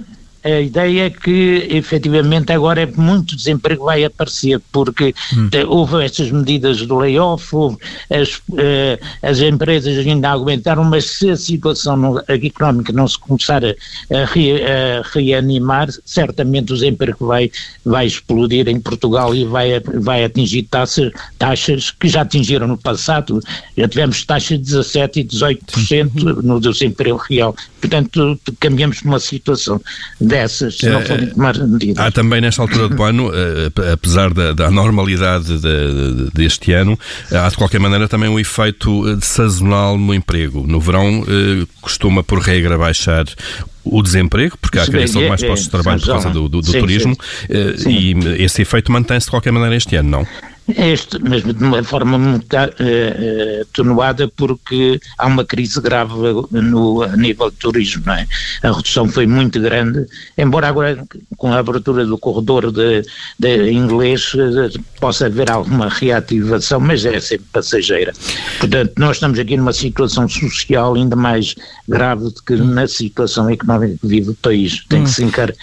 a 0.53 0.61
ideia 0.61 1.07
é 1.07 1.11
que 1.11 1.67
efetivamente 1.71 2.53
agora 2.53 2.83
é 2.83 2.87
muito 2.87 3.37
desemprego 3.37 3.85
vai 3.85 4.05
aparecer, 4.05 4.61
porque 4.71 5.15
hum. 5.37 5.51
houve 5.67 6.05
estas 6.05 6.31
medidas 6.31 6.87
do 6.87 6.97
layoff, 6.97 7.55
houve 7.55 7.79
as, 8.11 8.37
uh, 8.51 8.99
as 9.23 9.41
empresas 9.41 9.99
ainda 9.99 10.31
aumentaram, 10.31 10.85
mas 10.85 11.05
se 11.05 11.31
a 11.31 11.37
situação 11.37 12.23
económica 12.29 12.93
não 12.93 13.09
se 13.09 13.19
começar 13.19 13.65
a, 13.65 13.71
a, 13.71 15.03
reanimar, 15.13 15.89
certamente 16.05 16.73
o 16.73 16.77
desemprego 16.77 17.27
vai, 17.27 17.51
vai 17.85 18.07
explodir 18.07 18.69
em 18.69 18.81
Portugal 18.81 19.35
e 19.35 19.45
vai, 19.45 19.81
vai 19.81 20.25
atingir 20.25 20.63
taxas, 20.65 21.11
taxas 21.39 21.91
que 21.91 22.09
já 22.09 22.23
atingiram 22.23 22.69
no 22.69 22.79
passado. 22.79 23.41
Já 23.77 23.89
tivemos 23.89 24.25
taxas 24.25 24.61
de 24.61 24.77
17% 24.77 25.17
e 25.17 25.25
18% 25.25 26.43
no 26.43 26.61
desemprego 26.61 27.17
real. 27.17 27.55
Portanto, 27.81 28.39
caminhamos 28.61 29.01
para 29.01 29.09
uma 29.09 29.21
situação 29.21 29.81
de 30.21 30.36
dessas, 30.37 30.77
se 30.77 30.89
não 30.89 31.01
forem 31.03 31.27
tomar 31.29 31.59
medidas. 31.59 32.05
Há 32.05 32.11
também 32.11 32.41
nesta 32.41 32.61
altura 32.61 32.89
do 32.89 33.03
ano, 33.03 33.31
eh, 33.33 33.93
apesar 33.93 34.33
da, 34.33 34.53
da 34.53 34.71
normalidade 34.71 35.59
de, 35.59 36.31
deste 36.35 36.73
ano, 36.73 36.99
há 37.33 37.49
de 37.49 37.57
qualquer 37.57 37.81
maneira 37.81 38.07
também 38.07 38.29
um 38.29 38.39
efeito 38.39 39.09
eh, 39.09 39.17
sazonal 39.23 39.97
no 39.97 40.13
emprego. 40.13 40.67
No 40.67 40.79
verão 40.79 41.25
eh, 41.27 41.67
costuma, 41.81 42.23
por 42.23 42.39
regra, 42.41 42.77
baixar 42.77 43.25
o 43.83 44.03
desemprego, 44.03 44.59
porque 44.61 44.79
há 44.79 44.83
a 44.83 44.87
criação 44.87 45.23
de 45.23 45.29
mais 45.29 45.43
é, 45.43 45.47
postos 45.47 45.67
de 45.67 45.71
trabalho 45.71 46.01
por 46.01 46.09
causa 46.09 46.31
do, 46.31 46.49
do, 46.49 46.61
do 46.61 46.73
sim, 46.73 46.81
turismo, 46.81 47.17
sim. 47.79 47.89
e 47.89 48.43
esse 48.43 48.63
efeito 48.63 48.91
mantém-se 48.91 49.27
de 49.27 49.31
qualquer 49.31 49.53
maneira 49.53 49.77
este 49.77 49.95
ano, 49.95 50.11
não? 50.11 50.27
Este, 50.69 51.19
mas 51.21 51.45
de 51.45 51.63
uma 51.63 51.83
forma 51.85 52.19
muito 52.19 52.53
uh, 52.55 53.63
atenuada 53.63 54.29
porque 54.29 55.01
há 55.17 55.27
uma 55.27 55.45
crise 55.45 55.81
grave 55.81 56.13
no, 56.51 57.03
a 57.03 57.17
nível 57.17 57.51
de 57.51 57.57
turismo, 57.57 58.03
não 58.07 58.15
é? 58.15 58.27
A 58.63 58.73
redução 58.73 59.09
foi 59.09 59.27
muito 59.27 59.61
grande, 59.61 60.07
embora 60.37 60.69
agora 60.69 61.05
com 61.37 61.53
a 61.53 61.59
abertura 61.59 62.05
do 62.05 62.19
corredor 62.19 62.73
de, 62.73 63.03
de 63.39 63.71
inglês 63.71 64.33
possa 65.01 65.27
haver 65.27 65.51
alguma 65.51 65.89
reativação, 65.89 66.81
mas 66.81 67.05
é 67.05 67.21
sempre 67.21 67.47
passageira. 67.53 68.13
Portanto, 68.59 68.93
nós 68.99 69.17
estamos 69.17 69.39
aqui 69.39 69.57
numa 69.57 69.73
situação 69.73 70.29
social 70.29 70.95
ainda 70.95 71.15
mais 71.15 71.55
grave 71.89 72.25
do 72.25 72.43
que 72.43 72.57
na 72.57 72.89
situação 72.89 73.49
económica 73.49 73.99
que 74.01 74.07
vive 74.07 74.31
o 74.31 74.35
país. 74.35 74.85
Tem 74.89 75.05
que 75.05 75.11
se 75.11 75.23
encarar 75.23 75.55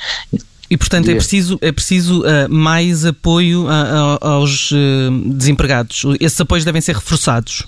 e, 0.73 0.77
portanto, 0.77 1.07
é 1.07 1.13
preciso, 1.13 1.59
é 1.61 1.71
preciso 1.71 2.21
uh, 2.21 2.49
mais 2.49 3.05
apoio 3.05 3.67
a, 3.67 4.17
a, 4.23 4.27
aos 4.27 4.71
uh, 4.71 4.75
desempregados. 5.27 6.03
Esses 6.19 6.41
apoios 6.41 6.65
devem 6.65 6.81
ser 6.81 6.95
reforçados. 6.95 7.61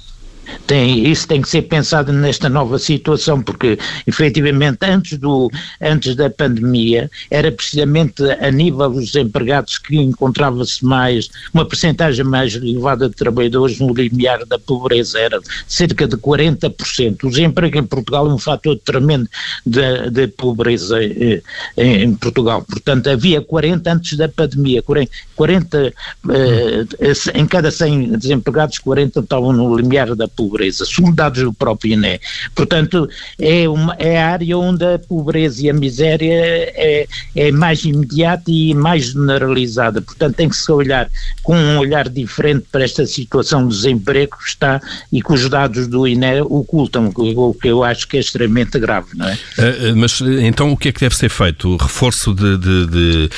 Tem, 0.68 1.08
isso 1.08 1.28
tem 1.28 1.42
que 1.42 1.50
ser 1.50 1.64
pensado 1.64 2.12
nesta 2.12 2.50
nova 2.50 2.80
situação, 2.80 3.42
porque 3.42 3.78
efetivamente 4.08 4.80
antes, 4.84 5.18
do, 5.18 5.50
antes 5.82 6.16
da 6.16 6.30
pandemia 6.30 7.10
era 7.30 7.52
precisamente 7.52 8.24
a 8.24 8.52
nível 8.52 8.90
dos 8.90 9.16
empregados 9.16 9.78
que 9.78 9.98
encontrava-se 9.98 10.84
mais, 10.84 11.30
uma 11.54 11.66
percentagem 11.66 12.26
mais 12.26 12.56
elevada 12.56 13.10
de 13.10 13.16
trabalhadores 13.16 13.80
no 13.80 13.94
limiar 13.94 14.46
da 14.46 14.58
pobreza, 14.58 15.20
era 15.20 15.40
cerca 15.68 16.08
de 16.08 16.18
40%. 16.18 17.24
O 17.24 17.30
desemprego 17.30 17.78
em 17.78 17.84
Portugal 17.84 18.30
é 18.30 18.34
um 18.34 18.38
fator 18.38 18.78
tremendo 18.84 19.30
de, 19.66 20.10
de 20.10 20.28
pobreza 20.28 21.04
eh, 21.04 21.42
em 21.78 22.14
Portugal. 22.16 22.64
Portanto, 22.64 23.10
havia 23.10 23.42
40 23.42 23.92
antes 23.92 24.18
da 24.18 24.28
pandemia, 24.28 24.82
40, 24.82 25.12
40 25.36 25.94
eh, 26.30 26.86
em 27.34 27.46
cada 27.46 27.72
100 27.72 28.18
desempregados, 28.18 28.80
40 28.80 29.20
estavam 29.20 29.54
no 29.54 29.76
limiar 29.76 30.16
da 30.16 30.28
pobreza, 30.36 30.86
segundo 30.86 31.16
dados 31.16 31.44
do 31.44 31.54
próprio 31.54 31.94
INE. 31.94 32.20
Portanto, 32.54 33.10
é, 33.40 33.68
uma, 33.68 33.96
é 34.00 34.22
a 34.22 34.30
área 34.30 34.58
onde 34.58 34.86
a 34.86 35.00
pobreza 35.00 35.66
e 35.66 35.70
a 35.70 35.74
miséria 35.74 36.34
é, 36.34 37.08
é 37.36 37.52
mais 37.52 37.84
imediata 37.84 38.44
e 38.48 38.74
mais 38.74 39.06
generalizada. 39.06 40.02
Portanto, 40.02 40.36
tem 40.36 40.50
que 40.50 40.56
se 40.56 40.72
olhar 40.72 41.10
com 41.44 41.56
um 41.56 41.78
olhar 41.78 42.10
diferente 42.10 42.66
para 42.72 42.84
esta 42.84 43.06
situação 43.06 43.68
de 43.68 43.76
desemprego 43.76 44.38
que 44.38 44.50
está 44.50 44.82
e 45.12 45.22
que 45.22 45.32
os 45.32 45.50
dados 45.50 45.88
do 45.88 46.08
INE 46.08 46.42
ocultam, 46.42 47.12
o 47.16 47.54
que 47.54 47.68
eu 47.68 47.84
acho 47.84 48.08
que 48.08 48.18
é 48.18 48.20
extremamente 48.20 48.80
grave, 48.80 49.08
não 49.16 49.28
é? 49.28 49.34
Uh, 49.34 49.96
mas 49.96 50.22
então 50.22 50.72
o 50.72 50.78
que 50.78 50.90
é 50.90 50.92
que 50.92 51.00
deve 51.00 51.16
ser 51.16 51.30
feito? 51.30 51.76
Reforço 51.78 52.34
de, 52.34 52.58
de, 52.58 52.88
de, 52.88 53.30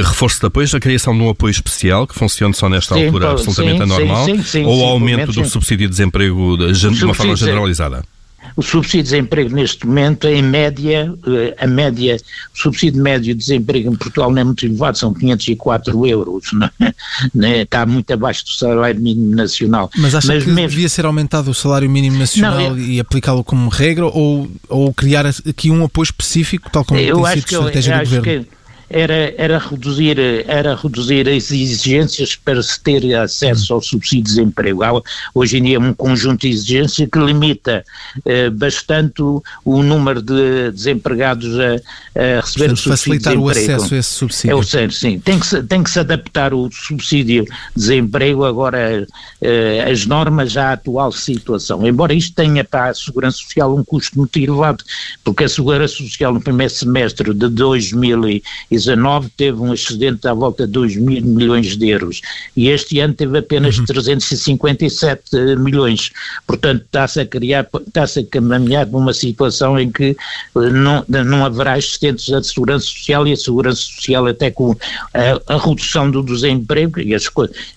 reforço 0.00 0.40
de 0.40 0.46
apoios, 0.46 0.74
a 0.74 0.80
criação 0.80 1.16
de 1.16 1.22
um 1.22 1.28
apoio 1.28 1.50
especial 1.50 2.06
que 2.06 2.14
funcione 2.14 2.54
só 2.54 2.68
nesta 2.68 2.94
sim, 2.94 3.06
altura 3.06 3.30
absolutamente 3.30 3.76
sim, 3.76 3.82
anormal, 3.82 4.24
sim, 4.24 4.42
sim, 4.42 4.64
ou 4.64 4.84
aumento 4.84 5.32
do 5.32 5.44
subsídio 5.44 5.86
de 5.86 5.90
desemprego 5.90 6.17
de 6.18 7.04
uma 7.04 7.14
forma 7.14 7.36
generalizada? 7.36 8.02
O 8.56 8.62
subsídio 8.62 9.02
de 9.04 9.10
desemprego 9.10 9.54
neste 9.54 9.86
momento, 9.86 10.26
em 10.26 10.42
média, 10.42 11.12
eh, 11.26 11.56
a 11.58 11.66
média, 11.66 12.16
o 12.54 12.58
subsídio 12.58 13.02
médio 13.02 13.34
de 13.34 13.40
desemprego 13.40 13.92
em 13.92 13.96
Portugal 13.96 14.30
não 14.30 14.40
é 14.40 14.44
muito 14.44 14.64
elevado, 14.64 14.96
são 14.96 15.12
504 15.12 16.06
euros, 16.06 16.44
não 16.54 16.70
é? 16.80 16.94
Né? 17.34 17.62
está 17.62 17.84
muito 17.84 18.10
abaixo 18.12 18.44
do 18.44 18.50
salário 18.50 19.00
mínimo 19.00 19.34
nacional. 19.34 19.90
Mas 19.96 20.14
acha 20.14 20.28
Mas 20.28 20.44
que 20.44 20.50
mesmo... 20.50 20.70
devia 20.70 20.88
ser 20.88 21.04
aumentado 21.04 21.50
o 21.50 21.54
salário 21.54 21.88
mínimo 21.90 22.18
nacional 22.18 22.70
não, 22.70 22.78
e 22.78 22.98
aplicá-lo 22.98 23.44
como 23.44 23.68
regra 23.68 24.06
ou, 24.06 24.50
ou 24.68 24.92
criar 24.94 25.26
aqui 25.26 25.70
um 25.70 25.84
apoio 25.84 26.04
específico, 26.04 26.70
tal 26.70 26.84
como 26.84 26.98
eu 26.98 27.22
tem 27.22 27.34
sido 27.34 27.44
estratégia 27.44 27.94
eu, 27.94 27.98
do 27.98 28.04
governo? 28.04 28.44
Que 28.44 28.57
era, 28.90 29.34
era, 29.36 29.58
reduzir, 29.58 30.18
era 30.46 30.74
reduzir 30.74 31.28
as 31.28 31.50
exigências 31.50 32.34
para 32.36 32.62
se 32.62 32.80
ter 32.80 33.14
acesso 33.14 33.74
ao 33.74 33.82
subsídio 33.82 34.24
de 34.24 34.30
desemprego. 34.30 34.82
Há, 34.82 35.02
hoje 35.34 35.58
em 35.58 35.62
dia 35.62 35.78
um 35.78 35.92
conjunto 35.92 36.40
de 36.40 36.48
exigências 36.48 37.08
que 37.10 37.18
limita 37.18 37.84
eh, 38.24 38.50
bastante 38.50 39.22
o, 39.22 39.82
número 39.82 40.22
de 40.22 40.70
desempregados 40.72 41.58
a, 41.58 41.74
a 42.38 42.40
receber 42.40 42.68
Portanto, 42.68 42.72
o 42.72 42.76
subsídio 42.76 42.90
facilitar 42.90 43.36
de 43.36 43.38
desemprego. 43.38 43.46
o 43.46 43.50
acesso 43.50 43.94
a 43.94 43.98
esse 43.98 44.10
subsídio. 44.10 44.52
É 44.52 44.54
o 44.54 44.62
certo, 44.62 44.94
sim. 44.94 45.18
Tem 45.18 45.38
que, 45.38 45.46
se, 45.46 45.62
tem 45.62 45.82
que 45.82 45.90
se 45.90 46.00
adaptar 46.00 46.54
o 46.54 46.70
subsídio 46.72 47.44
de 47.44 47.50
desemprego 47.76 48.44
agora 48.44 49.06
eh, 49.40 49.86
as 49.90 50.06
normas 50.06 50.56
à 50.56 50.72
atual 50.72 51.12
situação. 51.12 51.86
Embora 51.86 52.14
isto 52.14 52.34
tenha 52.34 52.64
para 52.64 52.90
a 52.90 52.94
Segurança 52.94 53.38
Social 53.38 53.74
um 53.76 53.84
custo 53.84 54.16
muito 54.16 54.38
elevado, 54.38 54.82
porque 55.22 55.44
a 55.44 55.48
Segurança 55.48 55.94
Social 55.96 56.32
no 56.32 56.40
primeiro 56.40 56.72
semestre 56.72 57.34
de 57.34 57.48
2000 57.48 58.08
2019 58.78 59.30
teve 59.36 59.60
um 59.60 59.74
excedente 59.74 60.26
à 60.28 60.34
volta 60.34 60.66
de 60.66 60.72
2 60.72 60.96
mil 60.96 61.22
milhões 61.22 61.76
de 61.76 61.88
euros 61.88 62.20
e 62.56 62.68
este 62.68 63.00
ano 63.00 63.14
teve 63.14 63.38
apenas 63.38 63.78
uhum. 63.78 63.84
357 63.84 65.56
milhões. 65.58 66.10
Portanto, 66.46 66.82
está-se 66.82 67.20
a 67.20 67.26
criar, 67.26 67.66
está-se 67.86 68.20
a 68.20 68.26
caminhar 68.26 68.86
para 68.86 68.98
uma 68.98 69.12
situação 69.12 69.78
em 69.78 69.90
que 69.90 70.16
eh, 70.56 70.70
não, 70.70 71.04
não 71.08 71.44
haverá 71.44 71.78
excedentes 71.78 72.28
da 72.28 72.42
segurança 72.42 72.86
social 72.86 73.26
e 73.26 73.32
a 73.32 73.36
segurança 73.36 73.82
social 73.82 74.26
até 74.26 74.50
com 74.50 74.76
a, 75.14 75.54
a 75.54 75.58
redução 75.58 76.10
do 76.10 76.22
desemprego 76.22 77.00
e 77.00 77.14
as, 77.14 77.24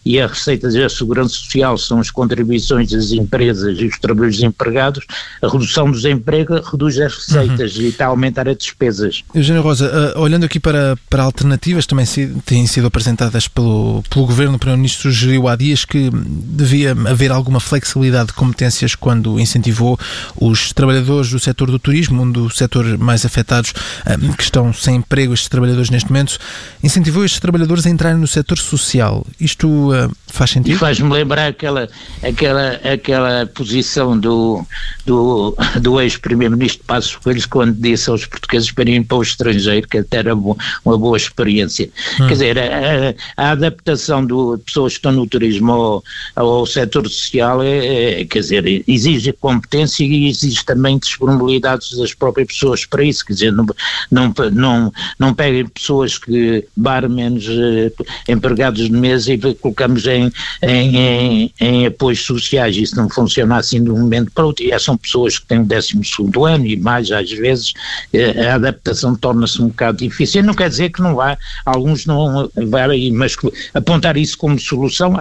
e 0.06 0.20
as 0.20 0.32
receitas 0.32 0.74
da 0.74 0.90
segurança 0.90 1.36
social 1.36 1.78
são 1.78 2.00
as 2.00 2.12
contribuições 2.12 2.92
das 2.92 3.12
empresas 3.12 3.80
e 3.80 3.86
os 3.86 4.00
trabalhadores 4.00 4.38
desempregados, 4.38 5.06
a 5.42 5.48
redução 5.48 5.90
do 5.90 5.98
desemprego 5.98 6.60
reduz 6.62 7.00
as 7.00 7.14
receitas 7.14 7.76
uhum. 7.76 7.84
e 7.84 7.88
está 7.88 8.06
a 8.06 8.10
aumentar 8.10 8.48
as 8.48 8.58
despesas. 8.58 9.24
Eugênio 9.34 9.62
Rosa, 9.62 10.14
uh, 10.16 10.20
olhando 10.20 10.46
aqui 10.46 10.60
para 10.60 10.91
para, 10.92 10.98
para 11.10 11.24
alternativas 11.24 11.86
também 11.86 12.06
se, 12.06 12.28
têm 12.46 12.66
sido 12.68 12.88
apresentadas 12.88 13.48
pelo, 13.48 14.04
pelo 14.10 14.26
Governo. 14.26 14.56
O 14.56 14.60
Primeiro-Ministro 14.60 15.12
sugeriu 15.12 15.48
há 15.48 15.56
dias 15.56 15.86
que 15.86 16.10
devia 16.12 16.92
haver 16.92 17.32
alguma 17.32 17.60
flexibilidade 17.60 18.28
de 18.28 18.34
competências 18.34 18.96
quando 18.96 19.40
incentivou 19.40 20.00
os 20.36 20.74
trabalhadores 20.74 21.32
do 21.32 21.40
setor 21.40 21.70
do 21.70 21.80
turismo, 21.80 22.24
um 22.24 22.32
dos 22.32 22.58
setores 22.58 22.98
mais 22.98 23.26
afetados, 23.26 23.74
eh, 24.06 24.18
que 24.36 24.44
estão 24.44 24.74
sem 24.74 24.96
emprego, 24.96 25.34
estes 25.34 25.50
trabalhadores 25.50 25.90
neste 25.90 26.10
momento, 26.10 26.38
incentivou 26.84 27.24
estes 27.24 27.40
trabalhadores 27.40 27.86
a 27.86 27.90
entrarem 27.90 28.18
no 28.18 28.28
setor 28.28 28.58
social. 28.58 29.26
Isto 29.40 29.92
uh, 29.92 30.12
faz 30.28 30.52
sentido? 30.52 30.78
Faz-me 30.78 31.12
lembrar 31.12 31.48
aquela, 31.48 31.88
aquela, 32.24 32.80
aquela 32.94 33.46
posição 33.48 34.18
do, 34.18 34.66
do, 35.06 35.56
do 35.80 36.02
ex-primeiro-ministro 36.02 36.84
Passos 36.86 37.16
Coelho 37.16 37.42
quando 37.50 37.74
disse 37.74 38.10
aos 38.10 38.26
portugueses 38.26 38.72
para 38.72 38.90
ir 38.90 39.04
para 39.04 39.18
o 39.18 39.22
estrangeiro, 39.22 39.88
que 39.88 39.98
até 39.98 40.18
era 40.18 40.36
uma 40.84 40.98
boa 40.98 41.18
experiência. 41.18 41.90
Hum. 42.20 42.28
Quer 42.28 42.34
dizer, 42.34 42.60
a, 42.60 43.16
a, 43.38 43.52
adaptação 43.52 44.26
de 44.26 44.34
pessoas 44.64 44.94
que 44.94 45.00
estão 45.00 45.12
no 45.12 45.28
turismo 45.28 45.72
ao, 45.72 46.04
ao 46.36 46.66
setor 46.66 47.08
social, 47.08 47.62
é, 47.62 48.22
é, 48.22 48.26
quer 48.26 48.40
dizer, 48.40 48.84
exige 48.88 49.32
competência 49.34 50.04
e 50.04 50.28
exige 50.28 50.66
também 50.66 50.98
disponibilidade 50.98 51.96
das 51.98 52.14
próprias 52.14 52.48
pessoas 52.48 52.86
para 52.86 53.04
isso, 53.04 53.26
quer 53.26 53.34
dizer, 53.34 53.52
não, 53.52 53.66
não, 54.10 54.34
não, 54.52 54.94
não 55.20 55.34
peguem 55.34 55.68
pessoas 55.68 56.18
que 56.18 56.66
barmans, 56.76 57.46
eh, 57.48 57.92
empregados 58.28 58.86
de 58.86 58.92
mesa 58.92 59.34
e 59.34 59.56
colocamos 59.56 60.06
em, 60.08 60.32
em, 60.62 60.98
em, 60.98 61.54
em 61.60 61.86
apoios 61.86 62.22
sociais, 62.22 62.76
isso 62.76 62.96
não 62.96 63.10
funciona 63.10 63.58
assim 63.58 63.84
de 63.84 63.90
um 63.90 64.00
momento 64.00 64.32
para 64.32 64.46
outro, 64.46 64.66
e 64.66 64.80
são 64.80 64.98
pessoas 64.98 65.38
que 65.38 65.46
têm 65.46 65.60
o 65.60 65.66
12 65.66 65.92
segundo 66.04 66.46
ano 66.46 66.66
e 66.66 66.76
mais 66.76 67.12
às 67.12 67.32
vezes 67.32 67.74
eh, 68.14 68.48
a 68.48 68.56
adaptação 68.56 69.16
torna-se 69.16 69.62
um 69.62 69.68
bocado 69.68 70.00
difícil, 70.00 70.44
não 70.44 70.54
quer 70.54 70.70
dizer 70.72 70.90
que 70.90 71.02
não 71.02 71.16
vá, 71.16 71.38
alguns 71.66 72.06
não 72.06 72.50
vai, 72.70 73.12
mas 73.12 73.36
apontar 73.74 74.18
isso 74.18 74.38
como 74.38 74.60
solução, 74.60 75.20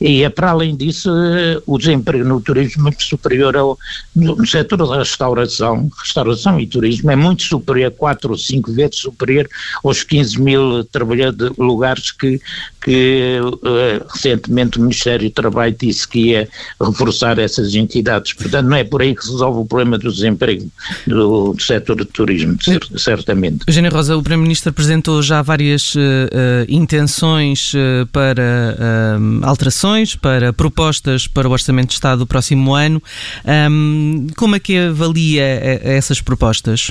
e 0.00 0.22
é 0.22 0.28
para 0.28 0.50
além 0.50 0.76
disso 0.76 1.10
eh, 1.10 1.60
o 1.66 1.78
desemprego 1.78 2.24
no 2.24 2.40
turismo 2.40 2.82
é 2.82 2.82
muito 2.84 3.02
superior 3.02 3.56
ao, 3.56 3.78
no 4.14 4.46
setor 4.46 4.76
da 4.76 4.98
restauração, 4.98 5.90
restauração 6.00 6.60
e 6.60 6.66
turismo 6.66 7.10
é 7.10 7.16
muito 7.16 7.42
superior, 7.42 7.90
quatro 7.90 8.30
ou 8.30 8.38
cinco 8.38 8.72
vezes 8.72 8.96
superior 8.96 9.48
aos 9.82 10.02
15 10.02 10.40
mil 10.40 10.84
trabalhadores, 10.84 11.56
lugares 11.56 12.10
que, 12.10 12.40
que 12.82 13.38
uh, 13.42 14.06
recentemente 14.12 14.78
o 14.78 14.82
Ministério 14.82 15.28
do 15.28 15.32
Trabalho 15.32 15.74
disse 15.78 16.06
que 16.06 16.30
ia 16.30 16.48
reforçar 16.80 17.38
essas 17.38 17.74
entidades. 17.74 18.32
Portanto, 18.32 18.66
não 18.66 18.76
é 18.76 18.84
por 18.84 19.02
aí 19.02 19.14
que 19.14 19.24
se 19.24 19.30
resolve 19.30 19.60
o 19.60 19.64
problema 19.64 19.98
do 19.98 20.12
desemprego 20.12 20.70
do, 21.06 21.54
do 21.54 21.62
setor 21.62 21.96
do 21.96 22.04
turismo, 22.04 22.56
certamente. 22.96 23.64
Eugênio 23.66 23.90
Rosa, 23.90 24.16
o 24.16 24.22
Primeiro-Ministro 24.22 24.72
apresentou 24.74 25.22
já 25.22 25.40
várias 25.40 25.94
uh, 25.94 25.98
intenções 26.68 27.72
para 28.12 29.18
alterações, 29.42 30.16
para 30.16 30.52
propostas 30.52 31.28
para 31.28 31.48
o 31.48 31.52
Orçamento 31.52 31.88
de 31.88 31.94
Estado 31.94 32.18
do 32.20 32.26
próximo 32.26 32.74
ano. 32.74 33.00
Um, 33.70 34.26
como 34.36 34.56
é 34.56 34.60
que 34.60 34.76
avalia 34.76 35.44
essas 35.82 36.20
propostas? 36.20 36.90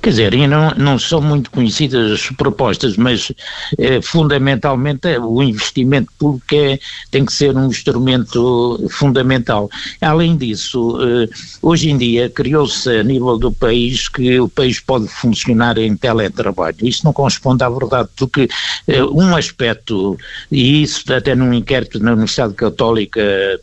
Quer 0.00 0.10
dizer, 0.10 0.34
e 0.34 0.46
não, 0.46 0.70
não 0.76 0.98
são 0.98 1.20
muito 1.20 1.50
conhecidas 1.50 2.12
as 2.12 2.30
propostas, 2.30 2.96
mas 2.96 3.32
eh, 3.78 4.00
fundamentalmente 4.00 5.06
o 5.18 5.42
investimento 5.42 6.10
público 6.18 6.54
é, 6.54 6.78
tem 7.10 7.24
que 7.24 7.32
ser 7.32 7.56
um 7.56 7.66
instrumento 7.66 8.86
fundamental. 8.90 9.68
Além 10.00 10.36
disso, 10.36 10.98
eh, 11.00 11.28
hoje 11.60 11.90
em 11.90 11.98
dia 11.98 12.30
criou-se 12.30 12.88
a 12.88 13.02
nível 13.02 13.36
do 13.38 13.52
país 13.52 14.08
que 14.08 14.38
o 14.40 14.48
país 14.48 14.80
pode 14.80 15.08
funcionar 15.08 15.78
em 15.78 15.96
teletrabalho. 15.96 16.76
Isso 16.82 17.04
não 17.04 17.12
corresponde 17.12 17.64
à 17.64 17.68
verdade, 17.68 18.08
porque 18.16 18.48
eh, 18.86 19.04
um 19.04 19.34
aspecto, 19.36 20.16
e 20.50 20.82
isso 20.82 21.12
até 21.12 21.34
num 21.34 21.52
inquérito 21.52 21.98
na 21.98 22.12
Universidade 22.12 22.54
Católica 22.54 23.20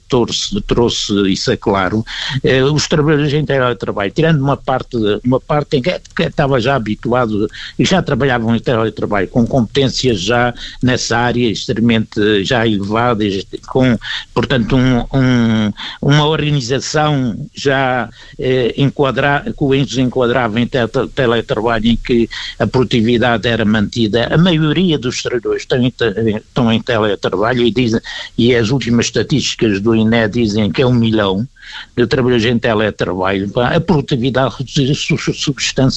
trouxe, 0.09 0.61
trouxe 0.61 1.13
isso 1.31 1.51
é 1.51 1.57
claro, 1.57 2.03
eh, 2.43 2.63
os 2.63 2.87
trabalhadores 2.87 3.33
em 3.33 3.45
teletrabalho, 3.45 4.11
tirando 4.11 4.41
uma 4.41 4.57
parte, 4.57 4.97
uma 5.23 5.39
parte 5.39 5.77
em 5.77 5.81
que 5.81 6.02
que 6.02 6.02
estava 6.19 6.59
já 6.59 6.75
habituado 6.75 7.47
e 7.77 7.85
já 7.85 8.01
trabalhavam 8.01 8.55
em 8.55 8.59
teletrabalho, 8.59 9.27
com 9.27 9.45
competências 9.45 10.21
já 10.21 10.53
nessa 10.81 11.17
área 11.17 11.49
extremamente 11.49 12.43
já 12.43 12.67
elevadas, 12.67 13.45
com, 13.67 13.97
portanto, 14.33 14.75
um, 14.75 14.99
um, 15.13 15.73
uma 16.01 16.27
organização 16.27 17.35
já 17.53 18.09
eh, 18.39 18.73
enquadra, 18.77 19.45
que 19.57 20.01
enquadrava 20.01 20.59
em 20.59 20.67
teletrabalho 21.15 21.87
em 21.87 21.95
que 21.95 22.29
a 22.59 22.67
produtividade 22.67 23.47
era 23.47 23.65
mantida. 23.65 24.27
A 24.31 24.37
maioria 24.37 24.97
dos 24.97 25.21
trabalhadores 25.21 25.63
estão 25.63 25.81
em, 25.81 25.93
estão 26.35 26.71
em 26.71 26.81
teletrabalho 26.81 27.63
e, 27.63 27.71
dizem, 27.71 28.01
e 28.37 28.55
as 28.55 28.69
últimas 28.69 29.07
estatísticas 29.07 29.79
do 29.79 29.95
INE 29.95 30.27
dizem 30.29 30.71
que 30.71 30.81
é 30.81 30.85
um 30.85 30.93
milhão 30.93 31.47
de 31.95 32.05
trabalhadores 32.07 32.45
em 32.51 32.59
teletrabalho, 32.59 33.51
a 33.59 33.79
produtividade 33.79 34.55
reduziu 34.57 35.17
substancialmente, 35.17 35.92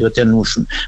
eu 0.00 0.06
até 0.06 0.24
no, 0.24 0.42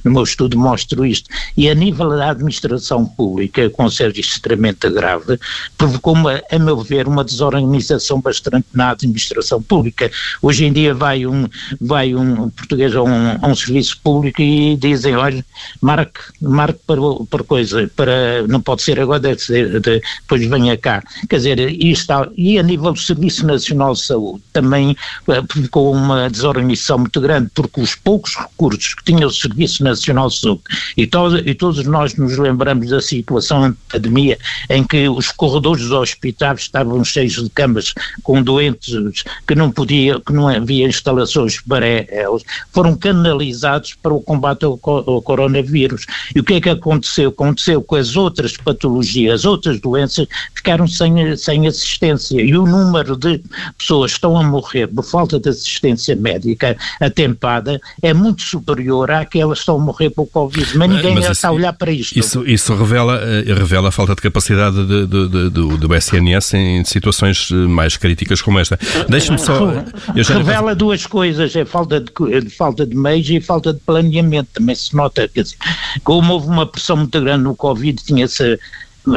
meu 0.05 0.23
estudo 0.23 0.59
mostro 0.59 1.05
isto, 1.05 1.29
e 1.57 1.69
a 1.69 1.75
nível 1.75 2.11
da 2.11 2.31
administração 2.31 3.05
pública, 3.05 3.69
com 3.71 3.91
ser 3.91 4.17
extremamente 4.19 4.89
grave, 4.91 5.39
provocou, 5.77 6.15
uma, 6.15 6.43
a 6.51 6.59
meu 6.59 6.79
ver, 6.79 7.07
uma 7.09 7.25
desorganização 7.25 8.21
bastante 8.21 8.67
na 8.73 8.91
administração 8.91 9.63
pública. 9.63 10.11
Hoje 10.43 10.65
em 10.65 10.73
dia 10.73 10.95
vai 10.95 11.27
um, 11.27 11.49
vai 11.81 12.15
um 12.15 12.51
português 12.51 12.95
a 12.95 13.03
um, 13.03 13.39
a 13.41 13.47
um 13.47 13.55
serviço 13.55 13.99
público 14.03 14.41
e 14.41 14.77
dizem, 14.77 15.17
olha, 15.17 15.45
marque, 15.81 16.21
marque 16.41 16.81
para, 16.87 17.01
para 17.29 17.45
coisa, 17.45 17.91
para, 17.95 18.47
não 18.49 18.61
pode 18.61 18.83
ser 18.83 19.01
agora, 19.01 19.21
deve 19.21 19.41
ser, 19.41 19.81
depois 19.81 20.47
venha 20.47 20.77
cá. 20.77 21.03
Quer 21.29 21.37
dizer, 21.37 21.59
isto, 21.83 22.13
e 22.37 22.59
a 22.59 22.63
nível 22.63 22.93
do 22.93 22.99
Serviço 22.99 23.47
Nacional 23.47 23.95
de 23.95 24.03
Saúde, 24.03 24.43
também 24.53 24.97
eh, 25.29 25.43
uma 25.75 26.29
desorganização 26.31 26.99
muito 26.99 27.21
grande, 27.21 27.51
porque 27.55 27.81
os 27.81 27.95
poucos 27.95 28.37
recursos 28.51 28.95
que 28.95 29.05
tinha 29.05 29.27
o 29.27 29.31
Serviço 29.31 29.83
Nacional 29.83 30.29
de 30.29 30.39
Saúde, 30.39 30.63
e, 30.97 31.07
todo, 31.07 31.39
e 31.39 31.55
todos 31.55 31.85
nós 31.85 32.15
nos 32.17 32.37
lembramos 32.39 32.91
da 32.91 33.01
situação 33.01 33.71
da 33.71 33.77
pandemia, 33.93 34.39
em 34.71 34.85
que 34.85 35.09
os 35.09 35.31
corredores 35.31 35.83
dos 35.83 35.93
hospitais 35.93 36.61
estavam 36.61 37.05
cheios 37.05 37.35
de 37.35 37.51
camas 37.51 37.93
com 38.23 38.43
doentes 38.43 39.25
que 39.47 39.55
não 39.55 39.71
podia, 39.71 40.21
que 40.21 40.33
não 40.33 40.49
havia 40.49 40.87
instalações 40.87 41.61
para 41.61 41.87
eles, 41.87 42.43
foram 42.73 42.97
canalizados 42.97 43.95
para 43.95 44.15
o 44.15 44.21
combate 44.21 44.65
ao, 44.65 44.79
ao 44.83 45.23
coronavírus. 45.23 46.07
E 46.35 46.41
o 46.41 46.45
que 46.45 46.55
é 46.55 46.61
que 46.61 46.71
aconteceu? 46.71 47.31
Aconteceu 47.31 47.83
com 47.83 47.97
as 47.97 48.17
outras 48.17 48.57
patologias, 48.57 49.41
as 49.41 49.45
outras 49.45 49.81
doenças 49.81 50.27
ficaram 50.55 50.87
sem, 50.87 51.37
sem 51.37 51.67
assistência 51.67 52.41
e 52.41 52.57
o 52.57 52.67
número 52.67 53.17
de 53.17 53.41
pessoas 53.77 54.13
estão 54.13 54.37
a 54.37 54.43
morrer 54.43 54.87
por 54.87 55.05
falta 55.05 55.39
de 55.39 55.49
assistência 55.49 56.17
médica 56.17 56.77
atempada 57.01 57.81
é 58.03 58.13
muito 58.13 58.36
superior 58.43 59.11
àquelas 59.11 59.59
que 59.59 59.63
estão 59.63 59.77
a 59.77 59.79
morrer 59.79 60.11
por 60.11 60.27
Covid, 60.27 60.77
mas 60.77 60.91
ninguém 60.91 61.15
mas 61.15 61.31
está 61.31 61.49
a 61.49 61.53
olhar 61.53 61.73
para 61.73 61.91
isto. 61.91 62.19
Isso, 62.19 62.47
isso 62.47 62.75
revela, 62.75 63.21
eh, 63.23 63.45
revela 63.55 63.89
a 63.89 63.93
falta 63.93 64.15
de 64.15 64.23
capacidade 64.23 64.77
de, 64.87 65.07
de, 65.07 65.29
de, 65.29 65.51
do, 65.51 65.77
do 65.77 65.95
SNS 65.95 66.55
em 66.55 66.85
situações 66.85 67.51
eh, 67.51 67.55
mais 67.55 67.97
críticas 67.97 68.43
como 68.43 68.59
esta. 68.59 68.79
Deixe-me 69.09 69.39
só... 69.39 69.73
Revela 70.15 70.75
duas 70.75 71.07
coisas, 71.07 71.55
é 71.55 71.65
falta 71.65 72.01
de, 72.01 72.51
falta 72.51 72.87
de 72.87 72.97
meios 72.97 73.29
e 73.31 73.41
falta 73.41 73.73
de 73.73 73.81
planeamento, 73.81 74.49
também 74.55 74.75
se 74.75 74.95
nota, 74.95 75.29
quer 75.29 75.43
dizer, 75.43 75.57
como 76.05 76.35
houve 76.35 76.49
uma 76.49 76.67
pressão 76.67 76.97
muito 76.97 77.21
grande 77.21 77.45
no 77.45 77.55
Covid, 77.55 78.03
tinha-se 78.03 78.59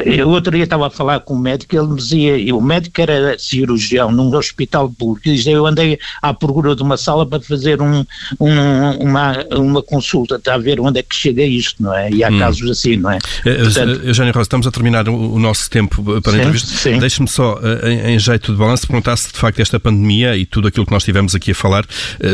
eu 0.06 0.30
outro 0.30 0.52
dia 0.52 0.64
estava 0.64 0.88
a 0.88 0.90
falar 0.90 1.20
com 1.22 1.36
um 1.36 1.40
médico, 1.40 1.76
ele 1.76 1.88
me 1.88 1.96
dizia, 1.96 2.38
e 2.38 2.54
o 2.54 2.62
médico 2.62 3.02
era 3.02 3.38
cirurgião 3.40 4.12
num 4.12 4.34
hospital 4.36 4.90
público, 4.90 5.28
e 5.28 5.36
dizia, 5.36 5.54
eu 5.54 5.66
andei 5.66 6.00
à 6.22 6.34
procura 6.34 6.76
de 6.76 6.84
uma 6.84 6.98
sala 6.98 7.26
para 7.26 7.40
fazer 7.42 7.82
um, 7.82 8.06
um, 8.40 8.92
uma, 9.00 9.46
uma 9.52 9.82
consulta, 9.82 10.36
está 10.36 10.54
a 10.54 10.58
ver 10.58 10.80
onde 10.80 11.00
é 11.00 11.04
que 11.04 11.16
chega 11.16 11.44
isto, 11.44 11.82
não 11.82 11.94
é? 11.94 12.12
E 12.12 12.24
há 12.24 12.30
hum. 12.30 12.40
casos 12.40 12.70
assim, 12.70 12.98
não 12.98 13.12
é? 13.12 13.18
Eh, 13.46 13.50
eh, 13.50 13.64
Portanto, 13.64 14.02
Eugênio 14.04 14.34
Rosa, 14.34 14.44
estamos 14.44 14.68
a 14.68 14.72
terminar 14.72 15.10
o, 15.10 15.34
o 15.34 15.40
nosso 15.40 15.70
tempo 15.70 16.22
para 16.22 16.34
a 16.34 16.38
entrevista. 16.38 16.98
Deixe-me 17.00 17.28
só, 17.28 17.60
eh, 17.64 17.92
em, 17.92 18.14
em, 18.14 18.20
jeito 18.20 18.52
de 18.52 18.58
balanço, 18.58 18.86
perguntar 18.86 19.18
se 19.18 19.32
de 19.32 19.38
facto 19.38 19.60
esta 19.60 19.80
pandemia 19.80 20.38
e 20.38 20.46
tudo 20.46 20.68
aquilo 20.68 20.86
que 20.86 20.92
nós 20.92 21.04
tivemos 21.04 21.34
aqui 21.34 21.52
a 21.52 21.56
falar, 21.56 21.86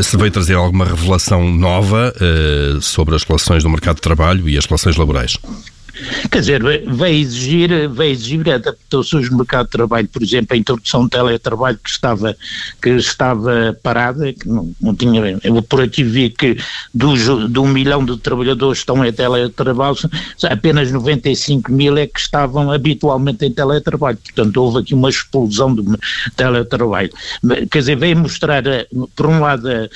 se 0.03 0.17
veio 0.17 0.31
trazer 0.31 0.55
alguma 0.55 0.85
revelação 0.85 1.49
nova 1.49 2.13
sobre 2.81 3.15
as 3.15 3.23
relações 3.23 3.63
do 3.63 3.69
mercado 3.69 3.95
de 3.95 4.01
trabalho 4.01 4.47
e 4.49 4.57
as 4.57 4.65
relações 4.65 4.95
laborais. 4.95 5.37
Quer 6.29 6.39
dizer, 6.39 6.62
vai 6.88 7.13
exigir, 7.13 7.88
vai 7.89 8.10
exigir 8.10 8.49
adaptações 8.49 9.29
no 9.29 9.38
mercado 9.38 9.65
de 9.65 9.71
trabalho, 9.71 10.08
por 10.08 10.21
exemplo, 10.21 10.53
a 10.53 10.58
introdução 10.58 11.05
de 11.05 11.12
teletrabalho 11.12 11.79
que 11.81 11.89
estava, 11.89 12.36
que 12.81 12.89
estava 12.89 13.77
parada, 13.81 14.34
que 14.34 14.47
não, 14.47 14.73
não 14.81 14.95
tinha, 14.95 15.39
eu 15.43 15.62
por 15.62 15.81
aqui 15.81 16.03
vi 16.03 16.29
que 16.29 16.58
dos, 16.93 17.21
de 17.49 17.60
um 17.60 17.67
milhão 17.67 18.03
de 18.03 18.17
trabalhadores 18.17 18.79
estão 18.79 19.05
em 19.05 19.13
teletrabalho, 19.13 19.95
apenas 20.49 20.91
95 20.91 21.71
mil 21.71 21.97
é 21.97 22.08
que 22.08 22.19
estavam 22.19 22.71
habitualmente 22.71 23.45
em 23.45 23.51
teletrabalho, 23.51 24.17
portanto 24.17 24.58
houve 24.58 24.79
aqui 24.79 24.93
uma 24.93 25.10
explosão 25.10 25.73
do 25.73 25.97
teletrabalho. 26.36 27.12
Quer 27.71 27.79
dizer, 27.79 27.95
veio 27.95 28.17
mostrar, 28.17 28.65
eh, 28.67 28.88
por 29.15 29.27
um 29.27 29.39
lado, 29.39 29.67
as, 29.69 29.89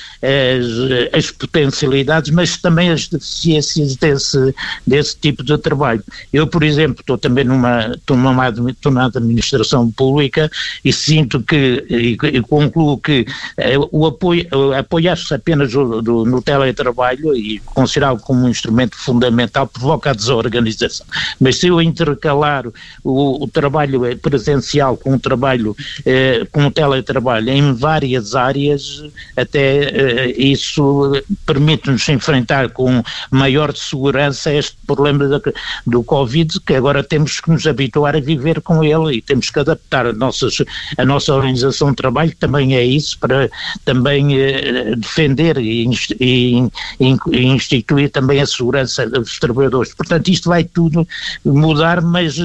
as 1.12 1.30
potencialidades, 1.30 2.30
mas 2.30 2.56
também 2.56 2.90
as 2.90 3.08
deficiências 3.08 3.96
desse, 3.96 4.54
desse 4.86 5.16
tipo 5.16 5.42
de 5.42 5.56
trabalho. 5.58 5.89
Eu, 6.32 6.46
por 6.46 6.62
exemplo, 6.62 7.00
estou 7.00 7.18
também 7.18 7.44
numa, 7.44 7.92
estou 7.92 8.16
numa 8.16 8.48
estou 8.48 8.92
na 8.92 9.06
administração 9.06 9.90
pública 9.90 10.50
e 10.84 10.92
sinto 10.92 11.42
que, 11.42 11.84
e, 11.88 12.16
e 12.36 12.40
concluo 12.42 12.98
que 12.98 13.26
eh, 13.56 13.76
o 13.90 14.06
apoio, 14.06 14.46
apoiar-se 14.78 15.34
apenas 15.34 15.72
do, 15.72 16.02
do, 16.02 16.24
no 16.24 16.42
teletrabalho 16.42 17.34
e 17.36 17.58
considerá-lo 17.60 18.18
como 18.18 18.44
um 18.44 18.48
instrumento 18.48 18.96
fundamental 18.96 19.66
provoca 19.66 20.10
a 20.10 20.14
desorganização. 20.14 21.06
Mas 21.40 21.58
se 21.58 21.68
eu 21.68 21.80
intercalar 21.80 22.66
o, 23.02 23.44
o 23.44 23.48
trabalho 23.48 24.00
presencial 24.18 24.96
com 24.96 25.14
o 25.14 25.18
trabalho, 25.18 25.76
eh, 26.04 26.46
com 26.52 26.66
o 26.66 26.70
teletrabalho 26.70 27.50
em 27.50 27.72
várias 27.74 28.34
áreas, 28.34 29.02
até 29.36 29.84
eh, 29.84 30.34
isso 30.36 31.12
permite-nos 31.46 32.08
enfrentar 32.08 32.70
com 32.70 33.02
maior 33.30 33.74
segurança 33.74 34.52
este 34.52 34.76
problema 34.86 35.28
da, 35.28 35.40
do 35.86 36.02
Covid, 36.02 36.60
que 36.60 36.74
agora 36.74 37.02
temos 37.02 37.40
que 37.40 37.50
nos 37.50 37.66
habituar 37.66 38.16
a 38.16 38.20
viver 38.20 38.60
com 38.60 38.82
ele 38.82 39.16
e 39.16 39.22
temos 39.22 39.50
que 39.50 39.58
adaptar 39.58 40.06
a, 40.06 40.12
nossas, 40.12 40.58
a 40.96 41.04
nossa 41.04 41.34
organização 41.34 41.90
de 41.90 41.96
trabalho, 41.96 42.34
também 42.38 42.74
é 42.76 42.84
isso, 42.84 43.18
para 43.18 43.50
também 43.84 44.38
eh, 44.38 44.94
defender 44.96 45.58
e, 45.58 45.88
e, 46.20 46.68
e, 47.00 47.46
instituir 47.46 48.10
também 48.10 48.40
a 48.40 48.46
segurança 48.46 49.06
dos 49.06 49.38
trabalhadores. 49.38 49.94
Portanto, 49.94 50.28
isto 50.28 50.48
vai 50.48 50.64
tudo 50.64 51.06
mudar, 51.44 52.00
mas 52.00 52.36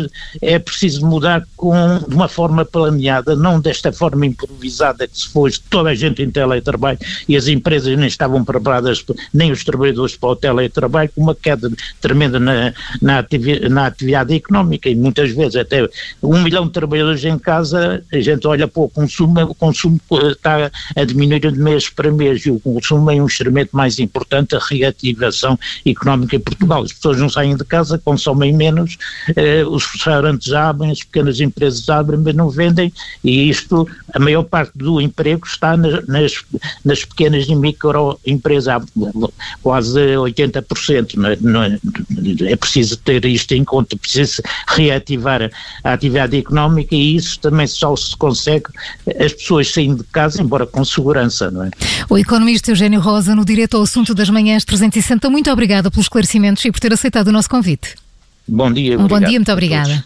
é 0.41 0.60
preciso 0.60 1.06
mudar 1.06 1.45
com, 1.56 1.76
de 2.08 2.15
uma 2.15 2.28
forma 2.28 2.65
planeada, 2.65 3.36
não 3.36 3.60
desta 3.60 3.91
forma 3.91 4.26
improvisada 4.26 5.08
que 5.08 5.17
se 5.17 5.30
foi 5.30 5.52
toda 5.69 5.89
a 5.89 5.95
gente 5.95 6.21
em 6.21 6.30
teletrabalho 6.30 7.00
e 7.28 7.36
as 7.36 7.48
empresas 7.48 7.98
nem 7.98 8.08
estavam 8.08 8.43
preparadas, 8.43 9.04
nem 9.34 9.52
os 9.52 9.63
trabalhadores 9.63 10.15
para 10.15 10.30
o 10.30 10.36
teletrabalho, 10.36 11.10
com 11.15 11.21
uma 11.21 11.36
queda 11.36 11.69
tremenda 12.02 12.39
na, 12.39 12.74
na, 13.02 13.25
atividade, 13.26 13.70
na 13.70 13.88
atividade 13.88 14.36
económica 14.36 14.90
e 14.90 14.96
muitas 14.96 15.32
vezes 15.32 15.56
até 15.56 15.88
um 16.22 16.42
milhão 16.42 16.66
de 16.66 16.72
trabalhadores 16.72 17.24
em 17.26 17.38
casa, 17.38 18.04
a 18.12 18.20
gente 18.20 18.48
olha 18.48 18.68
para 18.68 18.84
o 18.84 18.90
consumo, 18.90 19.42
o 19.44 19.56
consumo 19.56 20.00
está 20.32 20.72
a 20.96 21.04
diminuir 21.04 21.40
de 21.40 21.60
mês 21.60 21.90
para 21.90 22.12
mês 22.12 22.46
e 22.46 22.52
o 22.52 22.60
consumo 22.60 23.12
é 23.12 23.16
um 23.16 23.26
instrumento 23.26 23.76
mais 23.76 24.00
importante, 24.00 24.56
a 24.56 24.60
reativação 24.60 25.58
económica 25.86 26.36
em 26.36 26.40
Portugal. 26.40 26.84
As 26.84 26.94
pessoas 26.94 27.20
não 27.20 27.30
saem 27.30 27.56
de 27.56 27.66
casa, 27.66 27.98
consomem 27.98 28.54
menos, 28.54 28.98
eh, 29.36 29.64
os 29.66 29.86
restaurantes 29.86 30.54
abrem, 30.54 30.92
as 30.92 31.00
pequenas 31.00 31.40
empresas 31.40 31.90
abrem, 31.90 32.20
mas 32.20 32.36
não 32.36 32.50
vendem 32.50 32.94
e 33.24 33.50
isto, 33.50 33.88
a 34.15 34.19
maior 34.19 34.43
parte 34.43 34.71
do 34.75 35.01
emprego 35.01 35.45
está 35.45 35.75
nas, 35.75 36.08
nas, 36.08 36.34
nas 36.86 37.04
pequenas 37.04 37.47
e 37.49 37.54
microempresas, 37.54 38.82
quase 39.62 39.99
80%. 39.99 41.15
Não 41.15 41.30
é, 41.30 41.38
não 41.41 41.63
é, 41.63 41.78
é 42.51 42.56
preciso 42.56 42.95
ter 42.95 43.25
isto 43.25 43.54
em 43.54 43.65
conta, 43.65 43.97
precisa 43.97 44.41
reativar 44.69 45.51
a 45.84 45.93
atividade 45.93 46.38
económica 46.38 46.95
e 46.95 47.17
isso 47.17 47.38
também 47.41 47.67
só 47.67 47.93
se 47.95 48.15
consegue 48.15 48.65
as 49.19 49.34
pessoas 49.34 49.71
saindo 49.71 49.97
de 49.97 50.10
casa, 50.10 50.41
embora 50.41 50.65
com 50.65 50.86
segurança, 50.86 51.51
não 51.51 51.65
é? 51.65 51.71
O 52.10 52.17
economista 52.17 52.71
Eugênio 52.71 53.01
Rosa, 53.01 53.36
no 53.36 53.43
direto 53.43 53.75
ao 53.75 53.84
assunto 53.84 54.15
das 54.15 54.30
manhãs 54.30 54.63
360, 54.63 55.30
muito 55.30 55.51
obrigada 55.51 55.91
pelos 55.91 56.06
esclarecimentos 56.06 56.63
e 56.63 56.71
por 56.71 56.80
ter 56.80 56.93
aceitado 56.93 57.28
o 57.28 57.32
nosso 57.34 57.49
convite. 57.49 57.95
Bom 58.47 58.71
dia. 58.71 58.97
Um 58.97 59.08
bom 59.08 59.19
dia, 59.19 59.38
muito 59.38 59.51
obrigada. 59.51 60.06